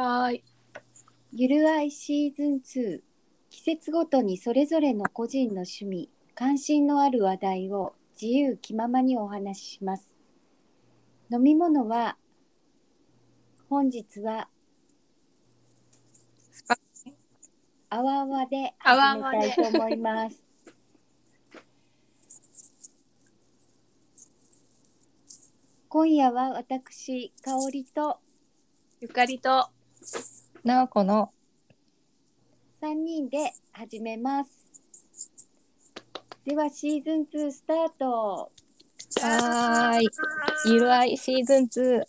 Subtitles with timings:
[0.00, 0.44] はーい。
[1.32, 3.00] ゆるあいシーズン2
[3.50, 10.14] 季節ごとにそれぞれの個人の趣味関心のある話題を自由気ままにお話しします。
[11.32, 12.16] 飲み物は
[13.68, 14.48] 本日は
[17.90, 20.44] あわあわで始めたいと思います。
[25.88, 28.20] 今夜は私香りと
[29.00, 29.77] ゆかりと。
[30.64, 31.30] なおこの
[32.80, 34.50] 3人で始めます。
[36.44, 38.52] ではシーズン2スタート。
[39.20, 40.08] はーい。
[40.66, 42.02] ゆるあいシーズン2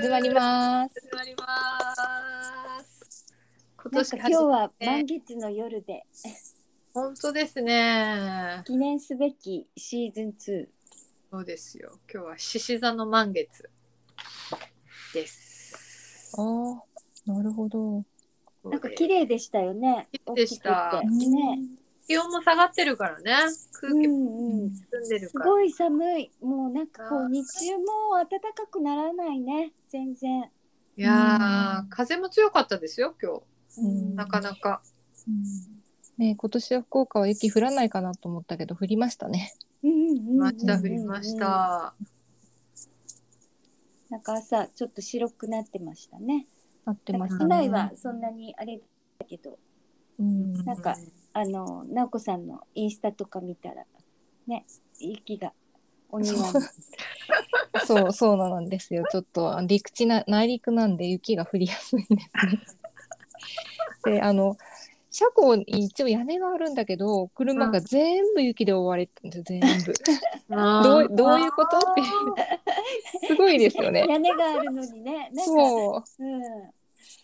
[0.00, 0.94] 始まります。
[1.00, 3.34] 始まります。
[3.76, 6.06] 今なんか年初今日はね満月の夜で。
[6.94, 8.62] 本当ですね。
[8.66, 10.68] 記念すべきシーズン2
[11.30, 11.98] そうですよ。
[12.12, 13.70] 今日は獅子座の満月
[15.12, 16.34] です。
[16.36, 16.89] あー
[17.32, 18.04] なるほど。
[18.64, 20.08] なんか綺麗でしたよね。
[20.12, 21.00] 綺麗でした。
[21.02, 21.58] ね。
[22.06, 23.32] 気温も下がってるからね。
[23.72, 24.70] 空う気もんうん。
[24.70, 25.44] 澄んでるから。
[25.44, 26.30] すごい寒い。
[26.40, 27.84] もうなんかこう日中も
[28.16, 29.72] 暖かくならないね。
[29.88, 30.50] 全然、
[30.96, 33.40] いやー、風も強かったですよ、今
[33.78, 34.10] うん。
[34.10, 34.14] 日。
[34.14, 34.82] なかなか。
[36.18, 39.54] ね今年は福岡は雪降らないかなと思ったけど降りましたね。
[39.82, 41.94] うんうんうんうんうんました、降りました。
[44.10, 46.46] なんか朝ちょっと白くなってましたね
[46.90, 48.80] なってましたねはそんなにあれ
[49.18, 49.58] だけど。
[50.18, 50.52] うん。
[50.64, 50.96] なんか
[51.32, 53.84] あの直子さんのインスタとか見たら
[54.46, 54.64] ね
[54.98, 55.52] 雪が
[56.10, 56.42] お庭に
[57.86, 59.04] そうそうなんですよ。
[59.10, 62.14] ちょっとあ陸地な内陸なんで雪が降りやすいんです
[62.46, 62.60] ね。
[64.16, 64.56] であの
[65.12, 69.92] 車庫に一応屋根があるんだけど車が全部雪で覆われてるんです全部。
[70.82, 71.78] どうどういうこと？
[71.78, 74.04] ってすごいですよね。
[74.08, 76.24] 屋根があるのにねそう。
[76.24, 76.42] うん、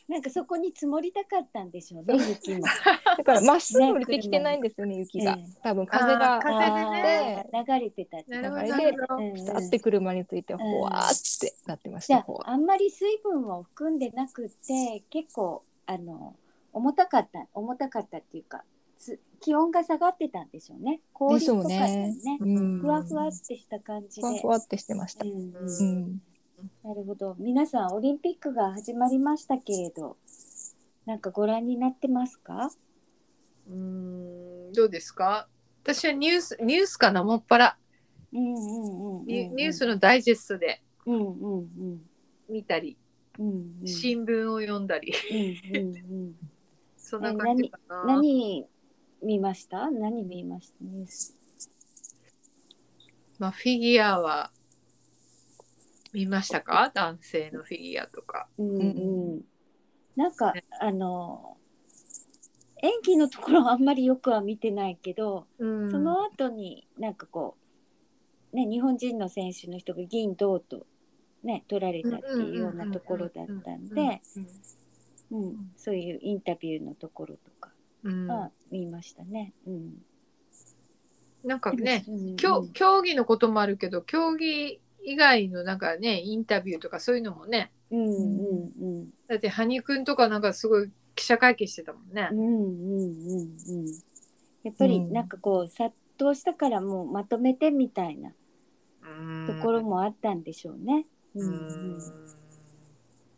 [0.08, 2.62] なんかそこに積もりたかったんでしょうね雪も。
[3.18, 5.32] だからまっすぐ降りてきてないんですよね、雪が。
[5.32, 5.60] ええ。
[5.62, 9.24] 多分風が風で流れてた流れでなるほど。
[9.24, 9.34] うん。
[9.34, 12.18] ピタって車についてほわーってなってました。
[12.18, 16.36] ああんまり水分を含んでなくって結構あの
[16.72, 18.64] 重たかった重たかったっていうか
[18.96, 21.00] つ気温が下がってたんでしょうね。
[21.12, 22.38] 氷っぽかねね。
[22.40, 22.80] うん。
[22.80, 24.22] ふわふわってした感じで。
[24.22, 25.24] ふわふわってしてました。
[25.24, 25.38] うんうん。
[25.38, 26.22] うん。
[26.82, 27.36] なるほど。
[27.38, 30.16] 皆さんオリンピックが始まりましたけれど
[31.04, 32.70] なんかご覧になってますか？
[33.68, 35.48] うーん、どうですか？
[35.82, 37.78] 私はニュース、ニュースかな、もっぱら。
[38.32, 42.00] うんうんうんうんニュースのダイジェストでうんうんうん。
[42.48, 42.96] 見たり、
[43.38, 43.48] うん
[43.80, 43.86] うん。
[43.86, 45.34] 新聞を読んだり、う
[45.74, 46.34] んうんうん。
[46.96, 48.04] そんな感じかな。
[48.04, 48.66] 何
[49.22, 49.90] 見ました？
[49.90, 50.74] 何見ました？
[50.80, 51.36] ニュース。
[53.38, 54.50] まあ、フィギュアは
[56.12, 56.90] 見ましたか？
[56.94, 58.48] 男性のフィギュアとか。
[58.58, 58.82] うんうう
[59.36, 59.40] ん。
[60.16, 61.56] なんかあの
[62.82, 65.90] 演技のところはあんまりよくは見てないけど、うん。
[65.90, 67.56] その後になんかこ
[68.52, 70.86] うね日本人の選手の人が銀銅と
[71.42, 74.22] ね取られたっていうようなところだったんで、
[75.30, 77.70] うんそういうインタビューのところとか
[78.04, 78.26] うん。
[78.28, 79.52] は見ましたね。
[79.66, 79.94] うん、
[81.44, 82.36] なんかね、うん。
[82.36, 87.70] 競競技のこともあるけど競技以外のなんかねインタビューとかそういうのもね。
[87.90, 92.28] うんうんうんだって羽生くんとかなんかすごい記者会見してたもんね。
[92.32, 92.34] う。
[92.34, 93.86] んうんうんうん
[94.64, 98.32] やっぱりなんかこう殺到したからもうまとめてみたいな。
[99.46, 101.06] ところもあったんでしょうね。
[101.36, 101.48] ううん。
[101.48, 102.00] うんん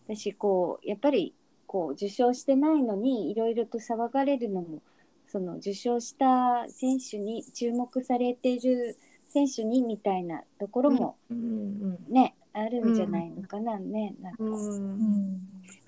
[0.07, 1.34] 私こうやっぱり
[1.67, 4.81] こう受賞してないのにいろいろと騒がれるのも
[5.27, 8.97] その受賞した選手に注目されている
[9.28, 14.15] 選手にみたいなところもうんね、あるんじゃないのかなね。
[14.21, 14.44] なんか。
[14.44, 15.34] ううん。
[15.34, 15.41] ん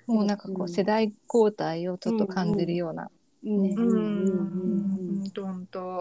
[0.07, 3.09] もうなんかこう世代交代をちょっと感じるような。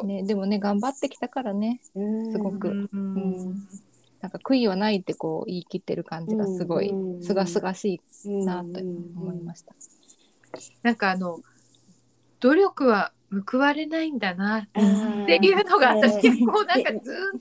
[0.05, 0.23] ね。
[0.23, 1.81] でもね頑張ってきたからね。
[1.95, 2.33] うん。
[2.33, 2.69] すごく。
[2.69, 3.69] うんうん
[4.21, 9.75] なんか悔いはないってこう言い切ってる感じがすごいうんすがすがしうんいなと思いました。
[10.83, 11.41] なんかあの
[12.41, 13.13] 努力は
[13.51, 14.81] 報われないんだなって
[15.37, 17.41] いうのが私うん結構なんかずーっ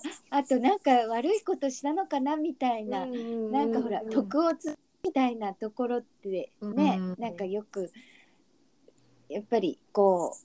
[0.30, 3.06] あとなんか悪いことしたのかなみたいな、
[3.52, 7.22] なんかほら、徳をつみたいなところってね、うん。
[7.22, 7.90] なんかよく
[9.28, 10.36] やっぱりこ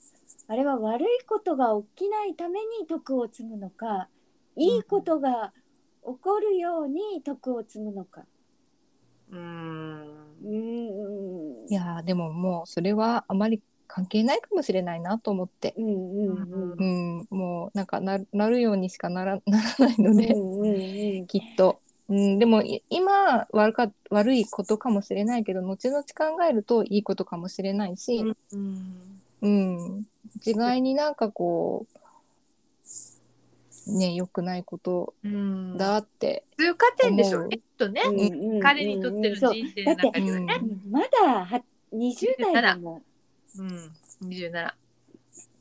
[0.48, 4.08] うあれは悪いことが起きないために徳を積むのか
[4.56, 5.52] いいことが
[6.04, 8.22] 起こるように徳を積むのか。
[9.30, 10.02] うん。
[10.42, 11.68] うーん。
[11.68, 16.84] いやーでももうそれはあまり関係ないかもしれないなと思って、うんうんう
[17.22, 29.20] ん、もうなんかななるようにしかならならないので、うんうんうんきっと、うん、でもい今悪か悪いことかもしれないけど後々考えるといいことかもしれないし、うん。
[29.42, 30.06] うん、
[30.36, 31.86] 一概になんかこ
[33.86, 37.42] うね良くないことうんだって、通過点でしょ？
[37.42, 37.48] う。
[37.48, 40.60] ねきっとね、うんうん彼にとっての人生の中ではね。
[40.60, 40.90] うん。
[40.90, 41.62] まだは
[41.92, 43.02] 20代でも
[43.62, 44.72] うん、27。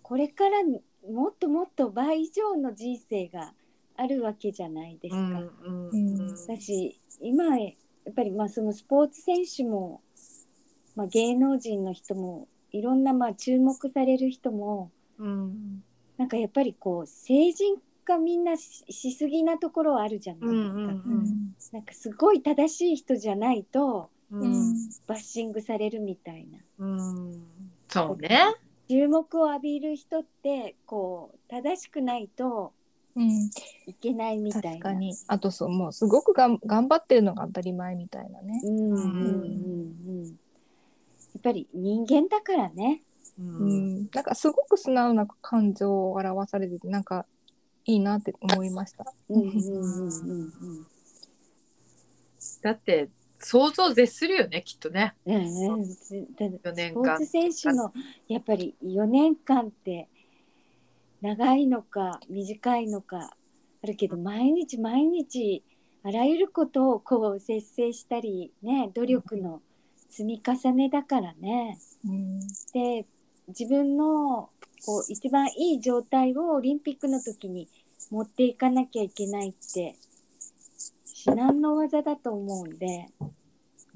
[0.01, 3.53] これからもっともっと倍以上の人生が
[3.97, 5.19] あるわけじゃないですか。
[5.19, 7.71] うんうんうんだし今や
[8.11, 10.01] っぱりまあそのスポーツ選手も、
[10.95, 15.83] まあ、芸能人の人もいろんなまあ注目される人もうん
[16.17, 20.57] なんかやっぱりこう成人化みんなししすぎなところはあるじゃないですか。
[20.57, 24.75] うんうんうんなんかすごい正しい人じゃないとうん
[25.07, 26.59] バッシングされるみたいな。
[26.79, 27.43] うん
[27.89, 28.53] そうね。
[28.87, 32.73] 注目を浴びる人ってこう正しくないと
[33.15, 33.49] うん、
[33.87, 34.69] いけないみたいな。
[34.71, 38.59] 確かにあとそうもうすごくがん頑張ってるのが当たり前みたいなね。
[38.63, 39.03] うんうんうん
[40.07, 40.25] うん。
[40.27, 40.31] や
[41.39, 43.01] っぱり人間だからね。
[43.39, 47.25] ううんん、なんかすごく素直な感情を表されててなんか
[47.85, 49.05] いいなって思いました。
[49.29, 50.87] うんうんうんうんうん。
[52.61, 53.09] だって
[53.39, 55.15] 想像絶するよねきっとね。
[55.25, 55.81] うんうん、
[56.35, 57.25] だ4年スポー間ツ。
[57.25, 57.93] 選手の
[58.27, 60.07] やっぱり4年間って
[61.21, 63.35] 長いのか短いのか
[63.83, 65.63] あるけど毎日毎日
[66.03, 69.61] あらゆることをこう節制したりね努力の
[70.09, 71.77] 積み重ねだからね。
[72.05, 72.39] うん
[72.73, 73.05] で
[73.47, 74.49] 自分の
[74.85, 77.67] こう一番いい状態をオリンピックの時に
[78.09, 79.95] 持っていかなきゃいけないって
[81.25, 82.85] 至難の技だと思うんで。
[82.85, 83.09] ね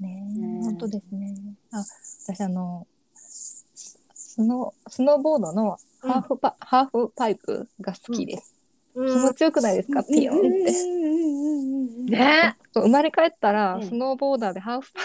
[0.00, 1.36] ん本当ですね。
[1.70, 1.78] あ
[2.26, 8.56] 私あのスノスノーボードのハーフパ、ハーフパイプが好きです。
[8.94, 12.10] 気持ちよくないですか、ピヨンって。
[12.10, 12.56] ね。
[12.74, 15.00] 生まれ帰ったら、うんスノーボーダーでハーフパ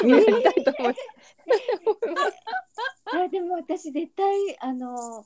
[0.00, 1.00] イプやりたいと思います。
[3.24, 5.24] あでも私絶対あの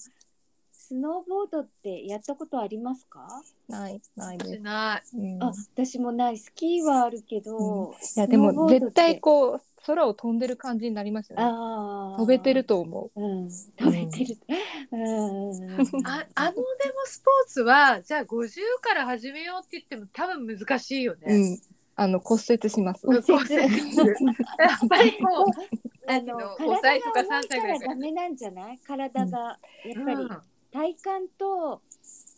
[0.92, 3.26] スノーボードってやったことありますか？
[3.66, 4.50] ないないです。
[4.56, 4.60] し。
[4.60, 5.16] ない。
[5.16, 6.36] うん、あ私もない。
[6.36, 11.44] スキーはあるけど、いやでも絶対うこう空を飛んでる感じになりますよね。
[12.18, 13.20] 飛べてると思う。
[13.22, 13.48] うん。
[13.78, 14.36] 飛べてる。
[14.92, 15.70] うん。
[16.06, 16.64] ああのでも
[17.06, 18.50] スポーツはじゃあ50
[18.82, 21.34] から始めようって言っても多分難しいよね。
[21.34, 21.58] うん、
[21.96, 23.06] あの骨折します。
[23.06, 23.30] 骨折。
[23.32, 27.38] やっぱりこうあの5歳とか3体が重いか。
[27.38, 28.78] ら歳ぐらいからダメなんじゃない？
[28.86, 30.28] 体がやっぱり
[30.72, 31.02] 体幹
[31.38, 31.82] と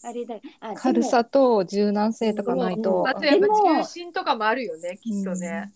[0.02, 3.08] あれだあ軽さと柔軟性とかないと。
[3.08, 5.72] あとやっぱでも重心とかもあるよねきっとね。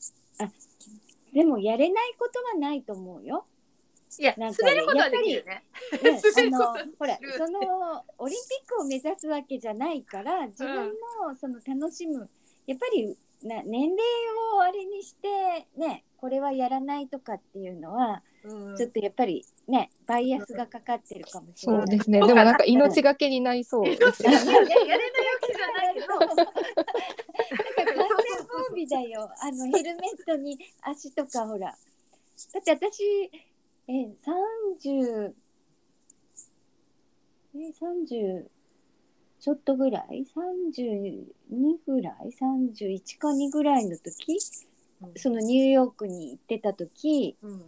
[1.32, 3.46] でもやれないことはないと思うよ。
[4.18, 5.64] いやなんかね滑ることはできるよね。
[6.02, 12.28] ね、 滑るあのほらそのオリンピックを目指すわけじゃないから自分のその楽しむ
[12.66, 13.98] やっぱりな年齢
[14.56, 18.76] をあれにしてねこれはやらないとかっていうのはうん。
[18.76, 21.82] ちょっとやっぱりねバイアスがかかってるかもしれそない。
[21.84, 22.18] うですね。
[22.20, 23.84] でもなんか命がけになりそう。
[23.88, 26.06] やれないわけじゃないけど。
[26.06, 28.06] だから完全
[28.48, 29.30] 防備だよ。
[29.40, 31.68] あのヘルメットに足とかほら。
[31.68, 31.74] だ
[32.60, 33.02] って私
[33.88, 34.34] え三
[34.78, 35.34] 十
[37.56, 38.50] え三十
[39.40, 40.24] ちょっとぐらい？
[40.34, 40.82] 三十
[41.50, 42.32] 二ぐらい？
[42.32, 44.38] 三十一か二ぐらいの時？
[45.16, 47.36] そのニューヨークに行ってた時。
[47.42, 47.62] うん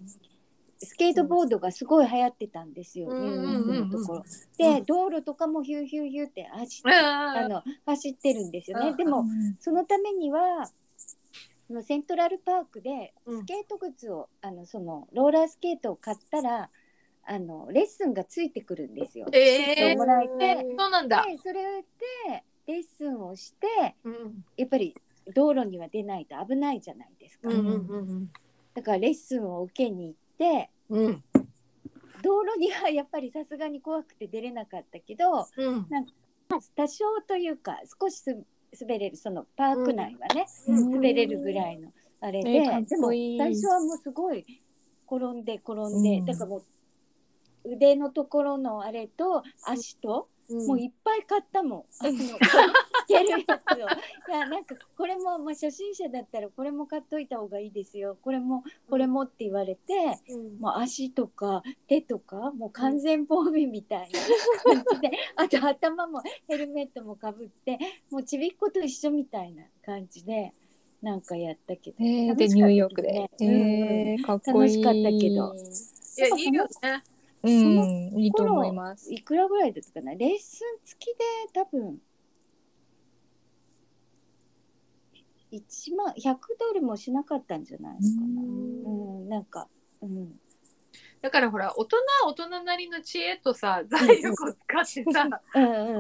[0.83, 4.19] スケートボードがすごい流行ってたんですよ、うんニューヨークのところ。
[4.21, 4.23] う
[4.57, 8.91] でん道路とかもヒューヒューヒューって走ってああの走ってるんですよね。
[8.91, 9.25] うんでも
[9.59, 10.71] そのためには
[11.67, 16.71] そのセントラルパークでうんスケート靴を、あのそのローラースケートを買ったら
[17.25, 19.27] あのレッスンがついてくるんですよ。
[19.33, 21.25] えーもらえてそうなんだ。
[21.27, 24.97] でそれでレッスンをしてうんやっぱり
[25.35, 27.51] 道路には出ないと危ないじゃないですか。
[28.73, 30.30] だからレッスンを受けに行って
[30.89, 31.25] うんうん。
[32.23, 35.87] 道路にはやっぱりさすがに怖くて出れなかったけどうん。
[36.75, 38.37] 多少というか少しす
[38.81, 40.91] 滑れるそのパーク内はね、うん。
[40.93, 44.45] 滑れるぐらいのあれで、えーでも最初はもうすごい
[45.07, 46.25] 転んで転んで、うん。
[46.25, 46.63] だからもう
[47.65, 51.85] 腕のところのあれと足と、もういっぱい買ったもん。
[53.17, 54.33] あのつけるやつを。
[54.33, 58.17] いやなんかこれも、まあ、初心者だったらこれも買っといた方がいいですよ。
[58.23, 59.81] これもこれもって言われて、
[60.29, 67.79] うんもう足とか手とかもう完全防備みたいな感じで、あと頭もヘルメットもかぶって
[68.11, 70.53] もうちびっこと一緒みたいな感じで
[71.03, 73.13] なんかやったけど、えー、で楽しかったニューヨークで。
[73.13, 74.83] ですねえー、かっこいい。
[74.83, 75.55] 楽しかったけど
[76.17, 77.03] いやいいよね。
[77.43, 79.11] うん、いいと思います。
[79.11, 80.15] いくらぐらいだったかな？
[80.15, 81.25] レッスン付きで
[81.55, 81.97] 多分
[85.53, 88.43] 1万100ドルもしなかったんじゃないのかな。
[88.43, 89.69] うんうん、なんか、
[90.03, 90.33] うん、
[91.23, 95.29] だからほら大人は大人なりの知恵とさ財力を使ってさ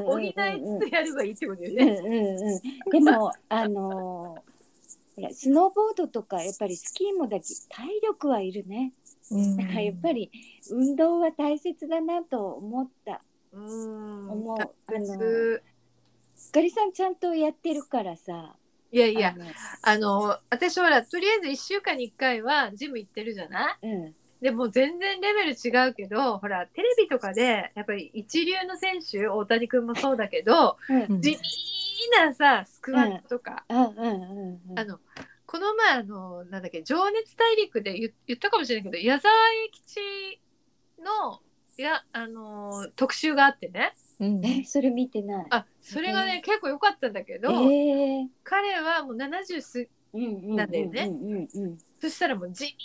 [0.06, 1.84] 補いつつやればいいってことようんね。
[1.84, 3.04] うんうん。
[3.04, 4.50] でもあのー
[5.32, 8.92] スノーボードとかやっぱりスキーもだけ体力はいるね。
[9.30, 10.30] うんだからやっぱり
[10.70, 13.20] 運動は大切だなと思った。
[13.52, 15.62] うん思う大切
[16.36, 18.56] ひかりさんちゃんとやってるからさ。
[18.92, 19.34] いやいや
[19.82, 23.86] あのあの私ほらとりあえず1週間に1回はジム行ってるじゃない？
[23.88, 24.14] うん。
[24.40, 31.02] でも全然レベル違うけどほらテレビとかでやっぱり一流の選手大谷君もそうだけどうん。
[31.02, 31.20] うん。
[31.20, 31.40] 地味
[32.18, 33.64] なさスクワットとか。
[33.68, 34.98] あの
[35.46, 40.40] この前あのなんだっけ「情熱大陸」で言言ったかもしれないけど矢沢永吉
[41.00, 41.40] の
[41.76, 44.44] いやあの特集があってねうん。
[44.44, 45.46] えそれ見てない。
[45.50, 51.08] あそれがね、結構良かったんだけど、ええ彼はもう70すうんうんなんだよね
[52.00, 52.76] そしたらもう地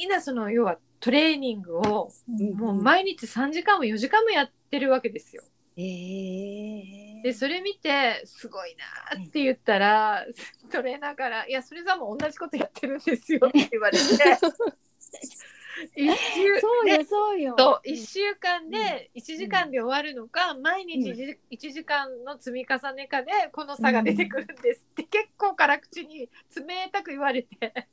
[0.00, 5.42] 味なその要はトレーニングをうんもう毎日3時間も4時間もやってるわけですよ。
[5.76, 8.76] ええでそれ見てすごい
[9.16, 10.26] なって言ったら、
[10.70, 14.04] トレーナーから「いやそれさも同じことやってるんですよ」って言われて
[15.96, 17.54] 一週そうでよそうよ。
[17.54, 21.10] と1週間で1時間で終わるのか、毎日
[21.50, 27.88] 1, 時間の積み重ねかでこの差が出てくるんですって、結構辛口に冷たく言われて。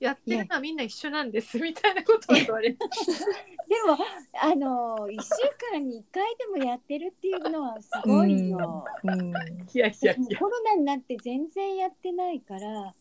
[0.00, 0.12] や。
[0.12, 2.78] ってるのはみんな一緒なんですみたいなことを言われて。
[3.68, 3.98] でも
[4.40, 5.30] あの一週
[5.72, 8.84] 間に一回でもやってるっていうのはすごいよ。
[9.02, 9.30] うん。
[9.30, 10.38] いやいやいや。
[10.38, 12.94] コロナになって全然やってないから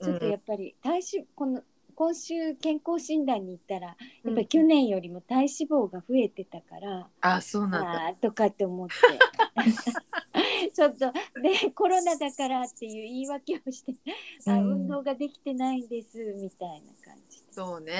[0.00, 1.62] ちょっとやっぱり体脂この
[1.94, 8.14] 今週健康診断に行ったらやっぱり去年よりも体脂肪が増えてたから、あそうなんだ。
[8.20, 8.94] とかって思って。
[10.74, 13.94] ちょっとでコロナだからっていう言い訳をして、
[14.46, 14.72] あうん。
[14.72, 17.92] 運動ができてないんですみたいな感じで、そうね。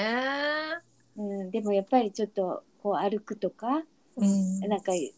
[1.17, 3.85] うん、でもやっぱりちょっとこう歩くとか
[4.17, 4.59] うん。
[4.67, 5.09] なんかや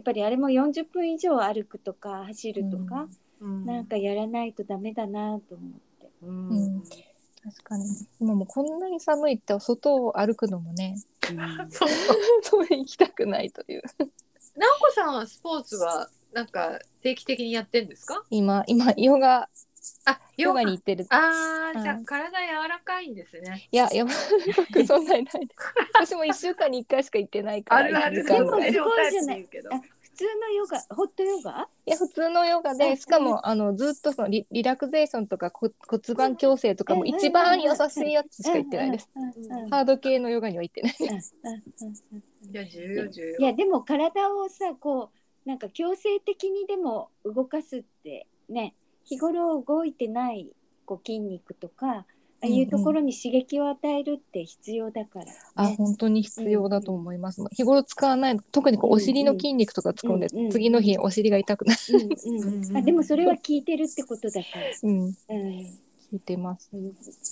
[0.00, 3.08] っぱりあれも40分以上歩くとか走るとか、
[3.40, 3.66] うん。
[3.66, 6.10] なんかやらないとダメだなと思って。
[6.22, 6.82] うんうん
[7.42, 7.84] 確かに。
[8.20, 10.96] 今もうこんなに寒いって外を歩くのもね。
[11.70, 11.88] そう。
[12.42, 13.82] そう行きたくないという。
[14.56, 18.22] 直子さんはスポーツはなんか定期的にやってんですか？
[18.30, 19.48] 今今ヨガ。
[20.04, 20.62] あヨガ。
[20.62, 21.06] に行ってる。
[21.08, 23.68] あーじゃあうん体柔らかいんですね。
[23.72, 24.10] いややば
[24.72, 25.64] くそんなにないです。
[26.12, 28.72] 私も一週間に一回しか行ってないから1時間ぐらい。
[28.72, 29.74] でもすごいじゃないけど。
[29.74, 31.66] あ普通のヨガホットヨガ？
[31.86, 37.08] いや普通のヨガあでしかもあのずっとそのリリラクゼーションとかこ骨盤矯正とかもうん。
[37.08, 39.08] 一番優しいやつしか行ってないです。
[39.70, 40.94] ハード系のヨガには行ってない。
[43.38, 45.10] いやでも体をさこ
[45.46, 48.74] うなんか強制的にでも動かすってね
[49.04, 50.52] 日頃動いてない
[50.84, 52.04] こう筋肉とか
[52.42, 55.32] ああいうところに刺激を与えるって必要だから、ね。
[55.54, 57.42] あ本当に必要だと思います。
[57.52, 61.80] 日頃使わない特にこうお尻の筋肉とか使うんで、うんうん次の日お尻が痛くなる。
[61.92, 61.96] う
[62.32, 62.76] んうんうん。
[62.78, 65.80] あでもそれは効いてるってことだから、うんうん
[66.10, 66.68] 聞いてます。
[66.72, 66.90] うん。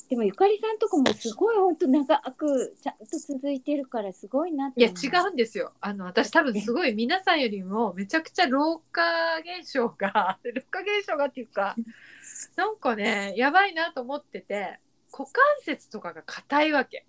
[0.09, 5.73] でもゆかりさんとこもすごい本当長くちゃんと続いてるからすごいなっていや違うんですよ。
[5.81, 9.03] あの私多分すごい皆さんよりもめちゃくちゃ老化
[9.39, 11.75] 現象が 老化現象がっていうか
[12.55, 14.79] なんかねやばいなと思ってて
[15.13, 17.07] 股関節とかが硬いわけ。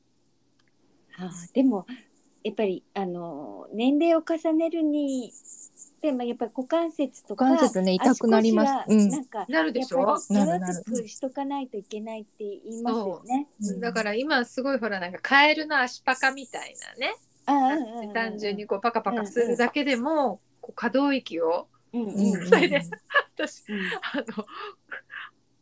[1.18, 1.86] あーでも
[2.44, 5.34] やっぱりあの年齢を重ねるに
[6.02, 8.86] でもやっぱり股関節とか股関節ね痛くなります。
[8.88, 9.10] うん。
[9.10, 10.18] なんかなるでしょ？
[10.30, 10.74] なるなる。
[10.74, 13.50] 柔らかくしとかないといけないって言いますよね。
[13.62, 13.80] そう。
[13.82, 17.16] だから今すごいほらなんかカエルの足パカみたいなね。
[17.46, 22.48] あーうんうんうん単純にこうパカパカするだけでもこう可動域をうんうんうん。
[22.48, 22.82] それで
[23.36, 23.80] 私うん。
[23.80, 24.46] あの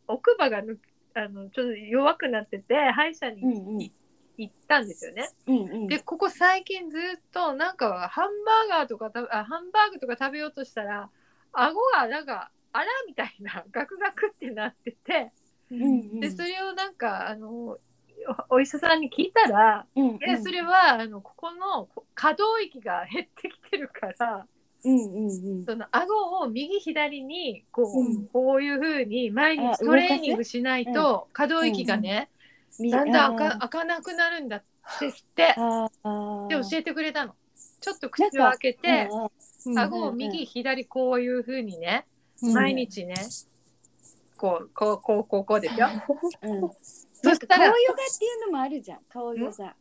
[0.06, 0.78] 奥歯がぬ
[1.18, 3.92] あのちょっと弱くなってて歯医者に
[4.36, 5.28] 行ったんですよね。
[5.46, 5.86] うんうん。
[5.88, 7.00] でここ最近ずっ
[7.32, 11.10] となんかハンバーガーとかたあハンバーグとか食べようとしたら
[11.52, 15.32] 顎がなんかあらみたいな ガクガクってなってて
[15.70, 16.20] うんうん。
[16.20, 17.78] でそれをなんかあのお
[18.50, 20.42] お医者さんに聞いたらうんうん。
[20.42, 24.46] それはあのここのこ可動域が減ってきてるから
[24.80, 28.26] その顎を右左にこう,、うん。
[28.26, 32.30] こういうふうに毎あ日トレーニングしないと可動域がね、
[32.78, 34.62] みだんだん開あか開かなくなるんだ
[35.00, 36.48] ですってーあー。
[36.48, 37.34] で教えてくれたの。
[37.80, 39.08] ちょっと口を開けて
[39.76, 42.06] 顎を右左こういうふうにね
[42.42, 43.14] うん毎日ね
[44.36, 45.88] こうこうこうこうこうですよ。
[46.42, 46.70] うん。
[47.20, 49.00] そしたら顔ヨガっていうのもあるじゃん。
[49.08, 49.74] 顔ヨガ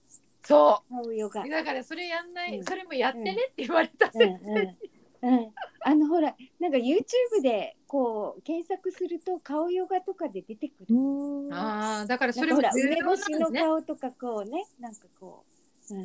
[0.48, 4.77] そ顔ヨガうだからそれやんない、うんそれもやってねって言われたうんうん先生に、
[5.24, 10.96] うん、あのほらなんか YouTube でこう検索すると顔ヨガとかで出てくる。
[10.96, 13.51] うんああだからそれも重梅干しの。
[13.51, 15.44] 顔とかこうねなんかこ
[15.92, 15.94] う。
[15.94, 16.04] うん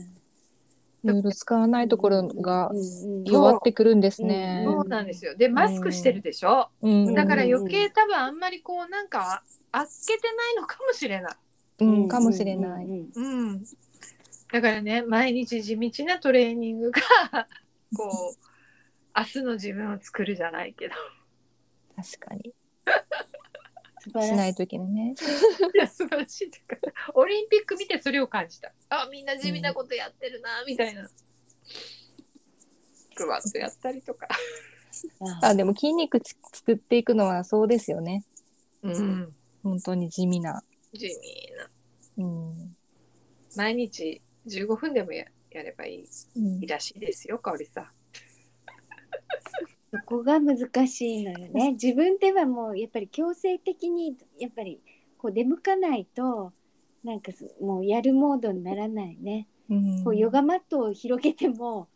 [1.05, 2.81] いろいろ使わないところがうんう
[3.23, 4.63] ん弱ってくるんですね。
[4.65, 5.35] そうなんですよ。
[5.35, 6.69] でマスクしてるでしょ？
[6.81, 11.37] うんだから余計多分あんまりこうなんかあっけてないのかもしれない。
[11.81, 12.85] うんかもしれない。
[12.85, 13.65] うんうんうん。
[14.53, 17.01] だからね毎日地道なトレーニングが
[17.97, 20.95] こう明日の自分を作るじゃないけど。
[21.97, 22.55] 確かに。
[24.01, 25.15] 素晴らしないといけないね。
[25.75, 28.73] いや素晴らしいというかオリンピック見てそれを感じた。
[28.89, 31.09] あみんな地味なことやってるなみたいな。
[33.15, 34.29] クワッとやったりとか。
[35.43, 38.25] ああでも筋肉つ作っていくのはそうですよね。
[38.83, 39.35] うん。
[39.63, 40.63] 本当に地味な。
[40.93, 41.13] 地味
[41.57, 42.25] な。
[42.25, 42.77] うん。
[43.57, 46.05] 毎日15分でもややればい
[46.37, 47.87] うんいらしいですよ、かおりさん。
[49.93, 51.73] そこが難しいのよね。
[51.81, 54.81] 自分ではもうやっぱり強制的にやっぱり
[55.19, 56.53] こう出向かないと
[57.05, 59.47] なんかすもうやるモードにならないね。
[59.69, 61.89] うんこうヨガマットを広げても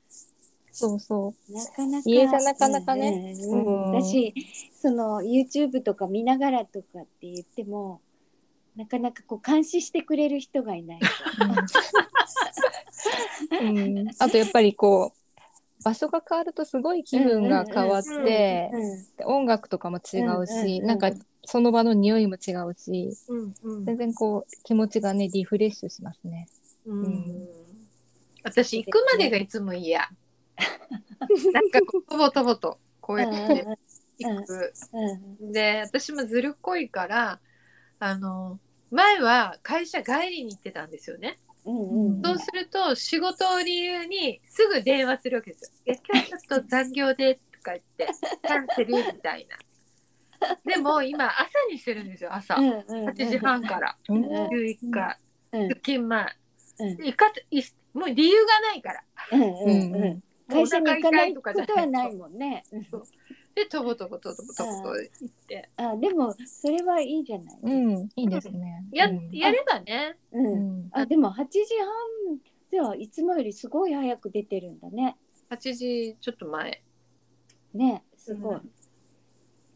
[0.70, 4.34] そうそなかなか家じゃなかなかねうんうんうんだし
[4.72, 8.00] その YouTube とか見ながらとかって言っても
[8.76, 11.00] なかなかこう監視してくれる人がいない。
[13.60, 13.64] う。
[13.64, 14.08] ん。
[14.18, 15.26] あとやっぱりこう
[15.84, 18.70] 場所が変わるとすごい気分が変わって、
[19.24, 21.10] 音楽とかも違うし、うなんか
[21.44, 23.16] その場の匂いも違うし、
[23.84, 26.48] 全然こう気持ちがねリフレッシュしますね。
[26.86, 27.48] うん
[28.42, 30.08] 私行くまでがいつも嫌。
[31.52, 33.66] なんかとぼとぼとこうやって
[34.18, 34.72] 行く。
[35.52, 37.40] で私もずるっこいから
[37.98, 38.58] あの
[38.90, 41.38] 前は会社帰りに行ってたんですよね。
[41.66, 45.94] うんうんそうすると仕事を理由にすぐ電話するわけですよ。
[45.94, 48.06] いや今日ちょっと残業でとか言って
[48.46, 49.58] キャンセルみたいな。
[50.64, 52.54] でも今朝にしてるんですよ朝。
[52.54, 55.18] うんうん8時半からうんん11回
[55.52, 56.26] うん出勤前。
[56.78, 57.62] うん行かい
[57.94, 59.04] もう理由がないから。
[59.32, 62.62] うんうんうん会社に行かないことはないもんね。
[63.56, 67.58] うんでとぼとぼとぼとぼと行ってあでもそれはいいじゃない。
[67.62, 68.84] うん、いいですね。
[68.92, 70.16] や,、うんやればね。
[70.30, 70.38] う。
[70.38, 71.60] うんんあでも8時
[72.28, 72.38] 半
[72.70, 75.16] ではいつもよりすごい早く出てるんだね。
[75.48, 76.82] 8時ちょっと前。
[77.72, 78.60] ねすごい。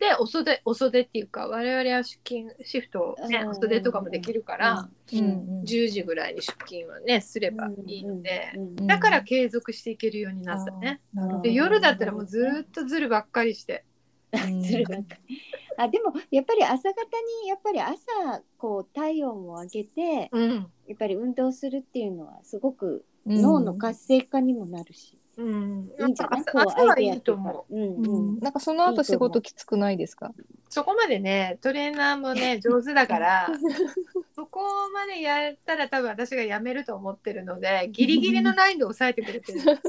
[0.00, 3.48] でお袖お袖っていうか我々は出勤シフト、ね、うん。
[3.50, 5.18] お袖とかもできるから、うん。
[5.18, 5.62] うん。
[5.62, 8.52] 10時ぐらいに出勤はねすればいいので、
[8.86, 11.02] だから継続していけるようになったね。
[11.42, 13.84] で夜だったらもうずーっとずるばっかりして。
[14.32, 14.62] うん。
[14.62, 15.38] ずるばっかり
[15.76, 16.94] あでもやっぱり朝方
[17.42, 20.66] にやっぱり朝こう体温を上げてうん。
[20.88, 23.42] やっぱり運動するっていうのはすごくうん。
[23.42, 26.42] 脳の活性化にもなるし、うん、いいんじゃない？
[26.42, 27.74] 朝はいいと思う。
[27.74, 28.38] うんううんん。
[28.40, 30.32] なんかその後仕事きつくないですか？
[30.68, 33.48] そこまでねトレーナーもね 上手だから
[34.36, 34.60] そこ
[34.92, 39.60] までやったら多分私がやめると思ってるのでギリギリのラインで抑えてくれてる。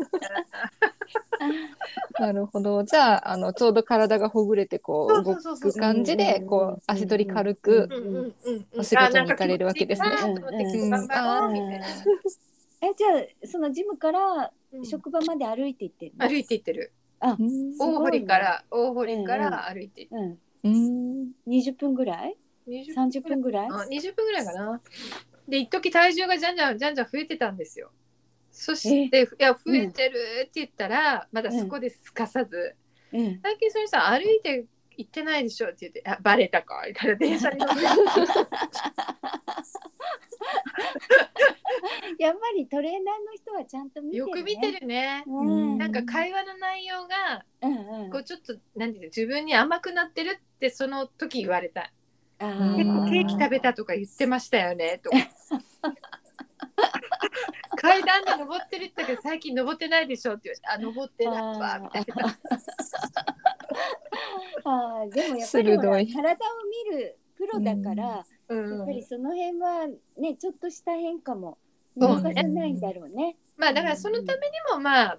[2.19, 2.83] なるほど。
[2.83, 8.15] じゃああのちょうど体がほぐれてこう動く感じでこう足取り軽くうんうんうん。
[8.15, 10.07] うんお仕事に行かれるわけですね。
[12.83, 13.07] えじゃ
[13.43, 14.49] あそのジムからうん
[14.83, 16.93] 職場まで歩いて行ってるの、歩いていってる。
[17.21, 17.77] うん。
[17.77, 21.31] 大堀から大堀から歩いていってうん、うん。
[21.47, 22.35] 20分ぐらい
[22.67, 23.67] ？20 30分ぐらい。
[23.67, 24.81] あ20分ぐらいかな。
[25.47, 27.91] で一時体重がじゃんじゃんじゃんじゃん増えてたんですよ。
[28.51, 32.75] そして「いや増えてる」って言ったら、まだそこですかさず。
[33.13, 34.65] うん「最近それさ歩いて
[34.97, 37.75] 行ってないでしょ」って言って「あバレたか」みたいな電車に乗って
[42.19, 45.23] やっぱりトレーナーの人はちゃんと見てる、ね、よく見てるね。
[45.25, 51.91] うん、なんか会話の内容がうんうんこうちょっとなんていうの自分に甘くなってるってその時言われた。
[52.39, 55.17] 結構ケーキ食べたとか言ってましたよねとか。
[57.77, 62.27] 階段で登ってるって言ったけど最近登ってないでしょって言われてあ登ってないわみたいな。
[64.63, 65.99] あーでもやっぱり体を
[66.91, 69.87] 見るプロだから、うんやっぱりその辺は
[70.17, 71.57] ねちょっとした変化も
[71.95, 73.37] 見逃さないんだろうね。
[73.57, 75.17] まあだからそのためにもまあ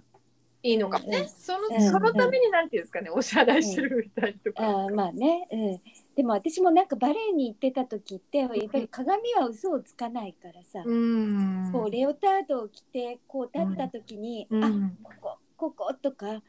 [0.64, 1.28] いいのかもね、うん。
[1.28, 1.90] そのうん。
[1.90, 5.80] そのためになんていうんですかねお支払いしてるみたいとか、あーまあね、うん、
[6.14, 11.70] でも私もなんかバレエに行ってた時ってやっぱり鏡は嘘をつかないからさ、うん。
[11.72, 14.64] こうレオタードを着てこう立った時に、うん。
[14.64, 14.70] あ
[15.02, 16.42] こここことか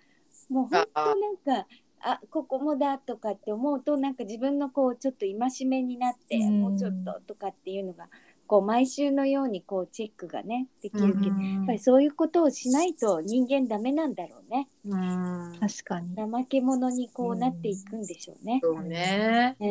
[0.49, 1.67] もう本当なんか
[2.05, 8.09] あここもだとかって思うとなんか自分のこうちょっと戒めになって、うんもうちょっととかっていうのが
[8.45, 14.67] こう毎週のようにこうチェックがねできるけど、やっぱりうそういうことをしないと人間ダメなんだろうね。
[14.85, 16.15] ん確かに。
[16.15, 18.59] 怠け者にこうなっていくんでしょうね。
[18.61, 19.55] そうね。
[19.59, 19.65] う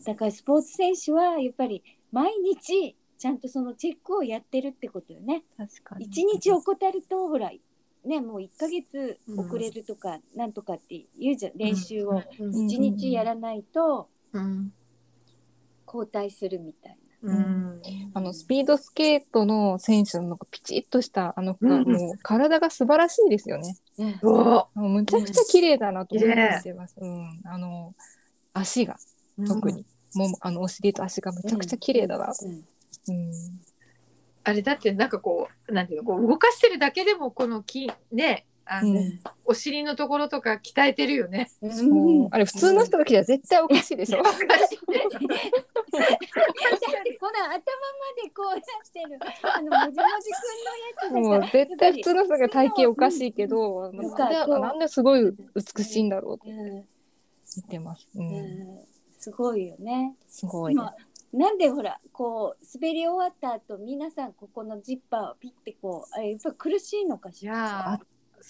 [0.00, 5.44] ん、だからスポーツ選手はやっぱり毎日ちゃんとそのチェックをやってるってことよね。
[5.56, 6.04] 確かに。
[6.04, 7.50] 一日怠るとほら
[8.04, 12.22] ねもう1ヶ月遅れるとかなんとかって言うじゃん練習を。
[12.38, 12.66] うん。
[12.66, 14.72] 一日やらないとうん
[15.86, 17.82] 交代するみたいうん。
[18.14, 21.92] あのスピードスケートの選手のなんかピチッとしたあの服はうん。
[21.92, 23.76] もう体が素晴らしいですよね。
[23.98, 26.96] うむちゃくちゃ綺麗だなと思ってます。
[26.98, 27.94] うん、あの
[28.54, 28.96] 足が
[29.38, 29.84] う特に、
[30.14, 32.32] もうあのお尻と足がむちゃくちゃ綺麗だな。
[32.42, 32.64] うん。
[33.08, 33.32] うん、
[34.44, 41.50] あれだってなんかこうなんていうのこう動かしてるだけでもこのきねあの、うんお尻のところとか鍛えてるよね。
[41.60, 44.20] うんそうあれ普通の人が来たら絶対おかしいでしょ。
[44.20, 44.40] おかしい
[44.92, 45.18] ねだっ
[47.02, 47.58] てこの頭ま
[48.22, 48.60] でこうなっ
[48.92, 50.30] てるあのもじもじ
[51.10, 55.32] くんのやつもう絶対普通の人が体型おかしいけど、んなんでなんですごい
[55.76, 56.84] 美しいんだろうってうん言
[57.66, 58.08] ってます。
[58.14, 58.80] うん、うん
[59.18, 60.14] すごいよね。
[60.28, 60.76] すごい。
[61.32, 68.00] まあなんでほらこう滑り終わった後皆さんここのジッパーをピッてこうあれやっぱ苦しいのかいしら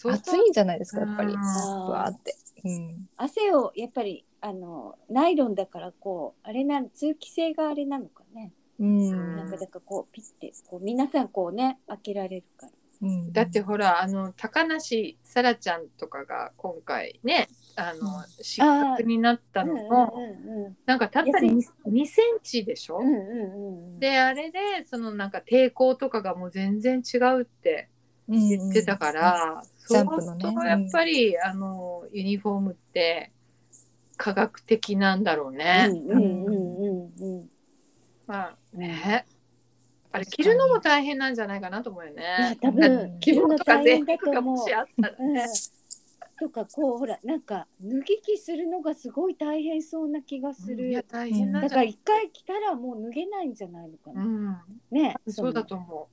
[0.05, 1.33] 暑いんじゃないですかやっぱり。
[1.33, 2.35] うんわーって。
[2.65, 3.09] うん。
[3.17, 9.37] 汗をやっぱりあのナイロンだからこうあれなん通気性があれなのかね、うん。
[9.37, 12.73] なんかだからこうピッてこう皆さんこうね開けられるから。
[13.03, 23.99] うんだってほらあの高梨沙羅ちゃんとかが今回ねあの失格になったのも、うんうんなんかたった痩せ 2, 2センチでしょ、うんうんうんうん。
[24.01, 27.89] であれでそのなんか抵抗とかがもう全然違うって
[28.29, 30.43] 言ってたから、ジャンプのね。
[30.43, 33.33] 相当やっぱり、あのユニフォームって
[34.17, 35.89] 科学的なんだろうね。
[35.91, 36.55] うんうんうん
[37.21, 37.51] うんうん。
[38.27, 39.27] まあね
[40.13, 42.59] あれ着るのも大変なんじゃないかなと思うよね。
[42.61, 45.33] 多分着物とか着る全の大変だともしあったらうん。
[45.35, 45.47] ね。
[46.41, 51.83] とかこうほらなんか脱ぎ着するのがすごい大変そうな気がする、いや大変なんだから。
[51.83, 54.57] 一回着たらもう脱げないんじゃないのかな、うん、
[54.91, 55.15] ね。
[55.29, 56.09] そうだのと思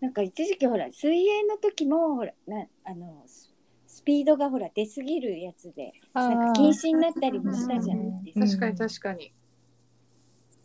[0.00, 3.54] なんか一時期ほら水泳の時もほらなあのス
[3.86, 8.58] スピードがほら出過ぎるやつでなんか禁止になったりもしたじゃないですう。
[8.58, 8.90] か、確かに。
[8.90, 9.32] 確かに。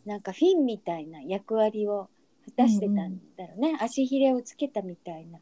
[0.06, 2.08] なんかフィンみたいな役割を
[2.46, 5.40] 果たしてたんだろうね、足ひれをつけたみたいな